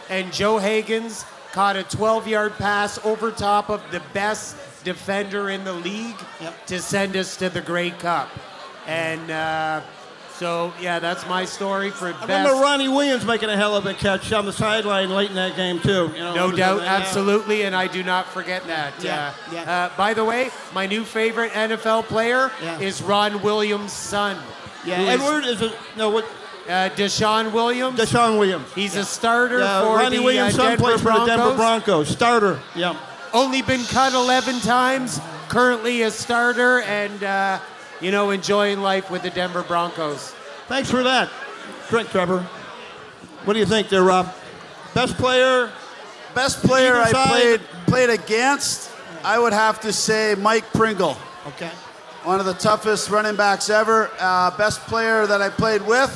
And 0.08 0.32
Joe 0.32 0.58
Hagens 0.58 1.24
caught 1.52 1.76
a 1.76 1.84
12 1.84 2.28
yard 2.28 2.52
pass 2.54 2.98
over 3.04 3.30
top 3.30 3.70
of 3.70 3.82
the 3.90 4.02
best 4.12 4.56
defender 4.84 5.50
in 5.50 5.64
the 5.64 5.72
league 5.72 6.18
to 6.66 6.80
send 6.80 7.16
us 7.16 7.36
to 7.36 7.48
the 7.48 7.60
Grey 7.60 7.90
Cup. 7.90 8.28
And 8.86 9.30
uh, 9.30 9.82
so, 10.40 10.72
yeah, 10.80 10.98
that's 10.98 11.26
my 11.28 11.44
story 11.44 11.90
for 11.90 12.08
I 12.08 12.12
best. 12.12 12.22
remember 12.28 12.54
Ronnie 12.62 12.88
Williams 12.88 13.26
making 13.26 13.50
a 13.50 13.56
hell 13.56 13.76
of 13.76 13.84
a 13.84 13.92
catch 13.94 14.32
on 14.32 14.46
the 14.46 14.52
sideline 14.52 15.10
late 15.10 15.28
in 15.28 15.36
that 15.36 15.54
game 15.54 15.78
too. 15.80 16.10
You 16.16 16.20
know, 16.20 16.34
No 16.34 16.50
doubt, 16.50 16.80
absolutely, 16.80 17.62
and 17.64 17.76
I 17.76 17.86
do 17.86 18.02
not 18.02 18.26
forget 18.26 18.66
that. 18.66 18.94
Yeah, 19.02 19.34
Uh, 19.48 19.52
yeah. 19.54 19.70
Uh, 19.92 19.96
by 19.98 20.14
the 20.14 20.24
way, 20.24 20.48
my 20.74 20.86
new 20.86 21.04
favorite 21.04 21.52
NFL 21.52 22.04
player 22.04 22.50
Yeah. 22.62 22.78
is 22.80 23.02
Ron 23.02 23.42
Williams' 23.42 23.92
son. 23.92 24.38
Yeah, 24.86 24.96
Edward 25.02 25.44
is 25.44 25.60
a 25.60 25.72
no. 25.96 26.08
What? 26.08 26.24
uh, 26.68 26.88
Deshaun 26.96 27.52
Williams. 27.52 27.98
Deshaun 28.00 28.38
Williams. 28.38 28.66
He's 28.74 28.96
a 28.96 29.04
starter 29.04 29.58
Yeah, 29.58 29.82
for 29.82 29.96
Ronnie 29.98 30.16
the 30.18 30.22
Williams' 30.22 30.58
uh, 30.58 30.62
son 30.68 30.78
plays 30.78 31.00
for 31.02 31.12
the 31.12 31.26
Denver 31.26 31.54
Broncos. 31.54 31.56
Broncos. 31.56 32.08
Starter. 32.08 32.60
Yeah. 32.74 32.96
Only 33.34 33.60
been 33.62 33.84
cut 33.84 34.14
11 34.14 34.60
times. 34.60 35.20
Currently 35.48 36.02
a 36.02 36.10
starter, 36.10 36.80
and 36.82 37.22
uh, 37.24 37.58
you 38.00 38.10
know 38.10 38.30
enjoying 38.30 38.80
life 38.80 39.10
with 39.10 39.22
the 39.22 39.30
Denver 39.30 39.62
Broncos. 39.62 40.34
Thanks 40.68 40.90
for 40.90 41.02
that. 41.02 41.30
Drink, 41.88 42.10
Trevor. 42.10 42.40
What 43.44 43.54
do 43.54 43.58
you 43.58 43.66
think 43.66 43.88
there, 43.88 44.02
Rob? 44.02 44.32
Best 44.94 45.16
player? 45.16 45.70
Best 46.34 46.62
player 46.62 46.94
I 46.94 47.10
played 47.10 47.60
played 47.86 48.10
against, 48.10 48.90
I 49.24 49.38
would 49.38 49.52
have 49.52 49.80
to 49.80 49.92
say 49.92 50.36
Mike 50.38 50.64
Pringle. 50.72 51.16
Okay. 51.48 51.70
One 52.22 52.38
of 52.38 52.46
the 52.46 52.54
toughest 52.54 53.10
running 53.10 53.34
backs 53.34 53.68
ever. 53.68 54.10
Uh, 54.18 54.56
best 54.56 54.80
player 54.82 55.26
that 55.26 55.42
I 55.42 55.48
played 55.48 55.82
with, 55.82 56.10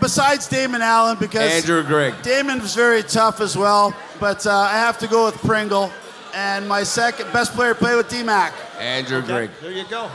besides 0.00 0.48
Damon 0.48 0.82
Allen, 0.82 1.16
because 1.18 1.50
Andrew 1.50 1.82
Grigg. 1.82 2.14
Damon 2.22 2.60
was 2.60 2.74
very 2.74 3.02
tough 3.02 3.40
as 3.40 3.56
well. 3.56 3.94
But 4.20 4.46
uh, 4.46 4.52
I 4.52 4.72
have 4.78 4.98
to 4.98 5.08
go 5.08 5.24
with 5.24 5.36
Pringle. 5.38 5.90
And 6.34 6.68
my 6.68 6.82
second 6.82 7.32
best 7.32 7.52
player 7.52 7.74
to 7.74 7.78
play 7.78 7.96
with 7.96 8.08
D 8.08 8.22
Mac. 8.22 8.52
Andrew 8.78 9.22
Grigg. 9.22 9.50
There 9.60 9.70
you 9.70 9.84
go. 9.88 10.10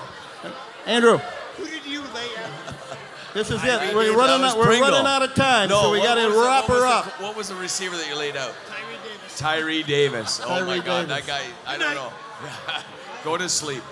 Andrew. 0.85 1.17
Who 1.17 1.65
did 1.65 1.85
you 1.85 2.01
lay? 2.01 2.27
This 3.33 3.51
is 3.51 3.61
I 3.63 3.67
it. 3.89 3.95
laid 3.95 3.95
We're 3.95 4.17
running 4.17 4.43
out. 4.43 4.57
We're 4.57 4.65
running 4.81 5.05
out 5.05 5.21
of 5.21 5.35
time, 5.35 5.69
No, 5.69 5.83
so 5.83 5.91
we 5.91 5.99
got 6.01 6.15
to 6.15 6.25
was 6.25 6.33
the- 6.35 6.41
wrap 6.41 6.67
what 6.67 6.69
was 6.69 6.79
her 6.79 6.87
the- 6.87 6.93
up. 7.13 7.21
what 7.21 7.35
was 7.37 7.49
the 7.49 7.55
receiver 7.55 7.95
that 7.95 8.07
you 8.09 8.15
laid 8.15 8.35
out? 8.35 8.55
Tyree 8.67 8.97
Davis. 9.03 9.37
Tyree 9.37 9.83
Davis. 9.83 10.41
Oh 10.43 10.65
my 10.65 10.77
God, 10.79 11.07
Davis. 11.07 11.25
that 11.25 11.27
guy. 11.27 11.43
I 11.67 11.77
don't 11.77 11.93
know. 11.93 12.11
Go 13.23 13.37
to 13.37 13.47
sleep. 13.47 13.83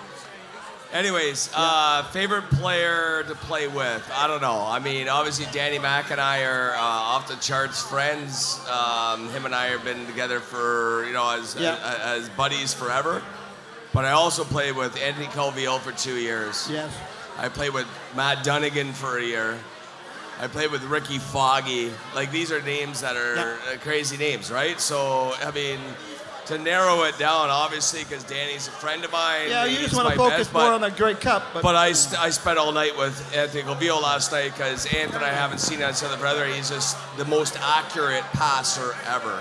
Anyways, 0.91 1.51
uh, 1.53 2.01
favorite 2.05 2.49
player 2.49 3.23
to 3.27 3.35
play 3.35 3.67
with? 3.67 4.09
I 4.15 4.25
don't 4.25 4.41
know. 4.41 4.65
I 4.65 4.79
mean, 4.79 5.07
obviously 5.07 5.45
Danny 5.51 5.77
Mack 5.77 6.09
and 6.11 6.19
I 6.19 6.43
are 6.43 6.71
uh, 6.73 6.79
off 6.79 7.27
the 7.27 7.35
charts 7.35 7.83
friends. 7.83 8.59
Um, 8.71 9.29
him 9.29 9.45
and 9.45 9.53
I 9.53 9.67
have 9.67 9.83
been 9.83 10.03
together 10.07 10.39
for 10.39 11.05
you 11.05 11.13
know 11.13 11.29
as 11.29 11.55
Yeah. 11.59 11.77
as, 11.83 12.23
as 12.23 12.29
buddies 12.29 12.73
forever. 12.73 13.21
But 13.97 14.05
I 14.05 14.11
also 14.11 14.43
played 14.43 14.75
with 14.75 14.95
Anthony 15.01 15.25
Calvillo 15.25 15.79
for 15.79 15.91
two 15.91 16.17
years. 16.17 16.69
Yes. 16.71 16.95
I 17.35 17.49
played 17.49 17.73
with 17.73 17.87
Matt 18.15 18.45
Dunigan 18.45 18.93
for 18.93 19.17
a 19.17 19.23
year. 19.23 19.57
I 20.39 20.45
played 20.45 20.69
with 20.69 20.83
Ricky 20.83 21.17
Foggie. 21.17 21.89
Like 22.13 22.29
these 22.31 22.51
are 22.51 22.61
names 22.61 23.01
that 23.01 23.15
are 23.15 23.35
Yeah. 23.35 23.55
uh, 23.73 23.77
crazy 23.79 24.15
names, 24.15 24.51
right? 24.51 24.79
So 24.79 25.33
I 25.43 25.49
mean, 25.49 25.79
to 26.45 26.59
narrow 26.59 27.05
it 27.05 27.17
down, 27.17 27.49
obviously, 27.49 28.03
because 28.03 28.23
Danny's 28.23 28.67
a 28.67 28.71
friend 28.71 29.03
of 29.03 29.11
mine. 29.11 29.49
Yeah, 29.49 29.65
you 29.65 29.79
just 29.79 29.95
want 29.95 30.09
to 30.09 30.15
focus 30.15 30.41
best, 30.41 30.53
more 30.53 30.61
but- 30.65 30.73
on 30.73 30.81
the 30.81 30.91
Great 30.91 31.19
Cup. 31.19 31.41
But, 31.51 31.63
but 31.63 31.73
I, 31.75 31.93
st- 31.93 32.21
I 32.21 32.29
spent 32.29 32.59
all 32.59 32.71
night 32.71 32.95
with 32.99 33.17
Anthony 33.35 33.63
Calvillo 33.63 33.99
last 33.99 34.31
night 34.31 34.51
because 34.55 34.85
Anthony 34.93 35.25
I 35.25 35.29
haven't 35.29 35.57
seen 35.57 35.81
on 35.81 35.95
Southern 35.95 36.19
Brother. 36.19 36.45
He's 36.45 36.69
just 36.69 36.95
the 37.17 37.25
most 37.25 37.57
accurate 37.59 38.21
passer 38.33 38.93
ever, 39.07 39.39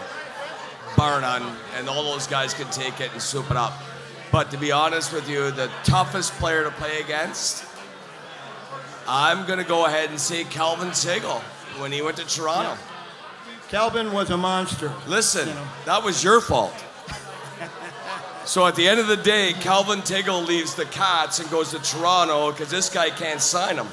bar 0.96 1.20
none. 1.20 1.42
And 1.76 1.90
all 1.90 2.02
those 2.04 2.26
guys 2.26 2.54
can 2.54 2.70
take 2.70 3.02
it 3.02 3.12
and 3.12 3.20
swoop 3.20 3.50
it 3.50 3.58
up. 3.58 3.74
But 4.32 4.50
to 4.50 4.58
be 4.58 4.72
honest 4.72 5.12
with 5.12 5.28
you, 5.28 5.50
the 5.50 5.70
toughest 5.84 6.32
player 6.34 6.64
to 6.64 6.70
play 6.70 7.00
against, 7.00 7.64
I'm 9.08 9.46
going 9.46 9.58
to 9.58 9.64
go 9.64 9.86
ahead 9.86 10.10
and 10.10 10.18
say 10.18 10.44
Calvin 10.44 10.88
Tiggle 10.88 11.40
when 11.78 11.92
he 11.92 12.02
went 12.02 12.16
to 12.16 12.26
Toronto. 12.26 12.76
Calvin 13.68 14.12
was 14.12 14.30
a 14.30 14.36
monster. 14.36 14.92
Listen, 15.06 15.48
that 15.84 16.02
was 16.02 16.22
your 16.22 16.40
fault. 16.40 16.74
So 18.44 18.64
at 18.64 18.76
the 18.76 18.86
end 18.86 19.00
of 19.00 19.08
the 19.08 19.16
day, 19.16 19.54
Calvin 19.54 20.02
Tiggle 20.02 20.46
leaves 20.46 20.76
the 20.76 20.84
Cats 20.84 21.40
and 21.40 21.50
goes 21.50 21.72
to 21.72 21.80
Toronto 21.80 22.52
because 22.52 22.70
this 22.70 22.88
guy 22.88 23.10
can't 23.10 23.40
sign 23.40 23.76
him. 23.76 23.88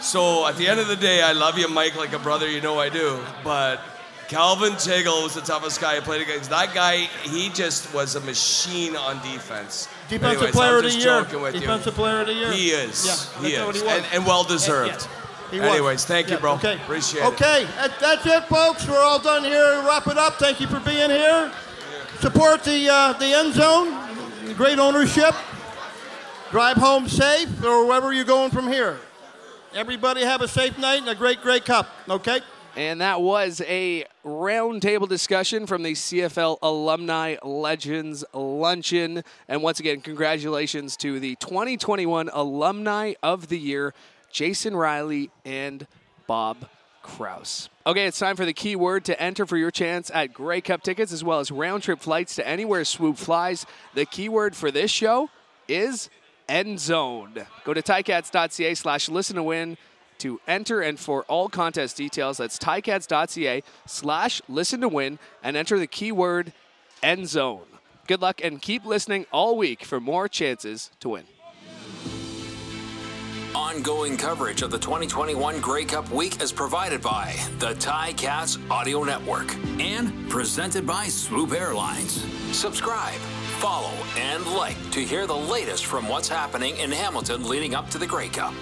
So 0.00 0.46
at 0.46 0.56
the 0.56 0.68
end 0.68 0.80
of 0.80 0.86
the 0.86 0.96
day, 0.96 1.22
I 1.22 1.32
love 1.32 1.58
you, 1.58 1.66
Mike, 1.66 1.96
like 1.96 2.12
a 2.12 2.18
brother. 2.18 2.46
You 2.46 2.60
know 2.60 2.78
I 2.78 2.90
do. 2.90 3.18
But 3.42 3.80
Calvin 4.28 4.74
Tiggle 4.74 5.22
was 5.22 5.34
the 5.34 5.40
toughest 5.40 5.80
guy 5.80 5.96
I 5.96 6.00
played 6.00 6.20
against. 6.20 6.50
That 6.50 6.74
guy, 6.74 7.08
he 7.22 7.48
just 7.48 7.92
was 7.94 8.14
a 8.14 8.20
machine 8.20 8.94
on 8.94 9.16
defense. 9.22 9.88
Defensive 10.10 10.36
Anyways, 10.36 10.54
player 10.54 10.70
I'm 10.78 10.84
of 10.84 10.92
the 10.92 10.98
year. 10.98 11.40
with 11.40 11.54
you. 11.54 11.92
Player 11.92 12.20
of 12.20 12.26
the 12.26 12.34
year. 12.34 12.52
He 12.52 12.68
is. 12.68 13.06
Yeah, 13.40 13.48
he 13.48 13.54
is. 13.54 13.82
he 13.82 13.88
and, 13.88 14.04
and 14.12 14.26
well 14.26 14.44
deserved. 14.44 15.08
He 15.50 15.60
was. 15.60 15.68
Anyways, 15.70 16.04
thank 16.04 16.28
you, 16.30 16.36
bro. 16.36 16.54
Okay. 16.54 16.74
Appreciate 16.74 17.22
it. 17.22 17.32
Okay, 17.32 17.66
that's 18.00 18.26
it, 18.26 18.44
folks. 18.44 18.86
We're 18.86 19.02
all 19.02 19.18
done 19.18 19.44
here. 19.44 19.82
Wrap 19.86 20.06
it 20.06 20.18
up. 20.18 20.34
Thank 20.34 20.60
you 20.60 20.66
for 20.66 20.80
being 20.80 21.08
here. 21.08 21.50
Support 22.20 22.64
the 22.64 22.86
uh, 22.90 23.12
the 23.14 23.26
end 23.26 23.54
zone. 23.54 24.54
Great 24.56 24.78
ownership. 24.78 25.34
Drive 26.50 26.76
home 26.76 27.08
safe, 27.08 27.64
or 27.64 27.86
wherever 27.86 28.12
you're 28.12 28.24
going 28.24 28.50
from 28.50 28.68
here. 28.68 28.98
Everybody 29.74 30.22
have 30.22 30.42
a 30.42 30.48
safe 30.48 30.78
night 30.78 31.00
and 31.00 31.08
a 31.08 31.14
great, 31.14 31.40
great 31.40 31.64
cup. 31.64 31.88
Okay. 32.08 32.40
And 32.78 33.00
that 33.00 33.20
was 33.20 33.60
a 33.66 34.04
roundtable 34.24 35.08
discussion 35.08 35.66
from 35.66 35.82
the 35.82 35.94
CFL 35.94 36.58
Alumni 36.62 37.34
Legends 37.42 38.24
Luncheon. 38.32 39.24
And 39.48 39.64
once 39.64 39.80
again, 39.80 40.00
congratulations 40.00 40.96
to 40.98 41.18
the 41.18 41.34
2021 41.40 42.30
Alumni 42.32 43.14
of 43.20 43.48
the 43.48 43.58
Year, 43.58 43.94
Jason 44.30 44.76
Riley 44.76 45.32
and 45.44 45.88
Bob 46.28 46.68
Krouse. 47.02 47.68
Okay, 47.84 48.06
it's 48.06 48.20
time 48.20 48.36
for 48.36 48.44
the 48.44 48.52
keyword 48.52 49.04
to 49.06 49.20
enter 49.20 49.44
for 49.44 49.56
your 49.56 49.72
chance 49.72 50.08
at 50.14 50.32
Grey 50.32 50.60
Cup 50.60 50.84
tickets 50.84 51.12
as 51.12 51.24
well 51.24 51.40
as 51.40 51.50
round 51.50 51.82
trip 51.82 51.98
flights 51.98 52.36
to 52.36 52.46
anywhere 52.46 52.84
Swoop 52.84 53.16
flies. 53.16 53.66
The 53.94 54.06
keyword 54.06 54.54
for 54.54 54.70
this 54.70 54.92
show 54.92 55.30
is 55.66 56.10
end 56.48 56.78
zone. 56.78 57.44
Go 57.64 57.74
to 57.74 57.82
ticats.ca 57.82 58.74
slash 58.74 59.08
listen 59.08 59.34
to 59.34 59.42
win 59.42 59.76
to 60.18 60.40
enter 60.46 60.80
and 60.80 60.98
for 60.98 61.24
all 61.24 61.48
contest 61.48 61.96
details, 61.96 62.38
that's 62.38 62.58
ticats.ca 62.58 63.62
slash 63.86 64.42
listen 64.48 64.80
to 64.80 64.88
win 64.88 65.18
and 65.42 65.56
enter 65.56 65.78
the 65.78 65.86
keyword 65.86 66.52
end 67.02 67.28
zone. 67.28 67.66
Good 68.06 68.22
luck 68.22 68.40
and 68.42 68.60
keep 68.60 68.86
listening 68.86 69.26
all 69.32 69.56
week 69.56 69.84
for 69.84 70.00
more 70.00 70.28
chances 70.28 70.90
to 71.00 71.10
win. 71.10 71.24
Ongoing 73.54 74.16
coverage 74.16 74.62
of 74.62 74.70
the 74.70 74.78
2021 74.78 75.60
Grey 75.60 75.84
Cup 75.84 76.10
Week 76.10 76.40
is 76.40 76.52
provided 76.52 77.02
by 77.02 77.34
the 77.58 77.74
Ticats 77.74 78.58
Audio 78.70 79.02
Network 79.04 79.54
and 79.80 80.30
presented 80.30 80.86
by 80.86 81.08
Swoop 81.08 81.52
Airlines. 81.52 82.24
Subscribe, 82.56 83.18
follow, 83.58 83.92
and 84.16 84.46
like 84.52 84.76
to 84.92 85.00
hear 85.00 85.26
the 85.26 85.36
latest 85.36 85.86
from 85.86 86.08
what's 86.08 86.28
happening 86.28 86.76
in 86.76 86.92
Hamilton 86.92 87.48
leading 87.48 87.74
up 87.74 87.90
to 87.90 87.98
the 87.98 88.06
Grey 88.06 88.28
Cup. 88.28 88.54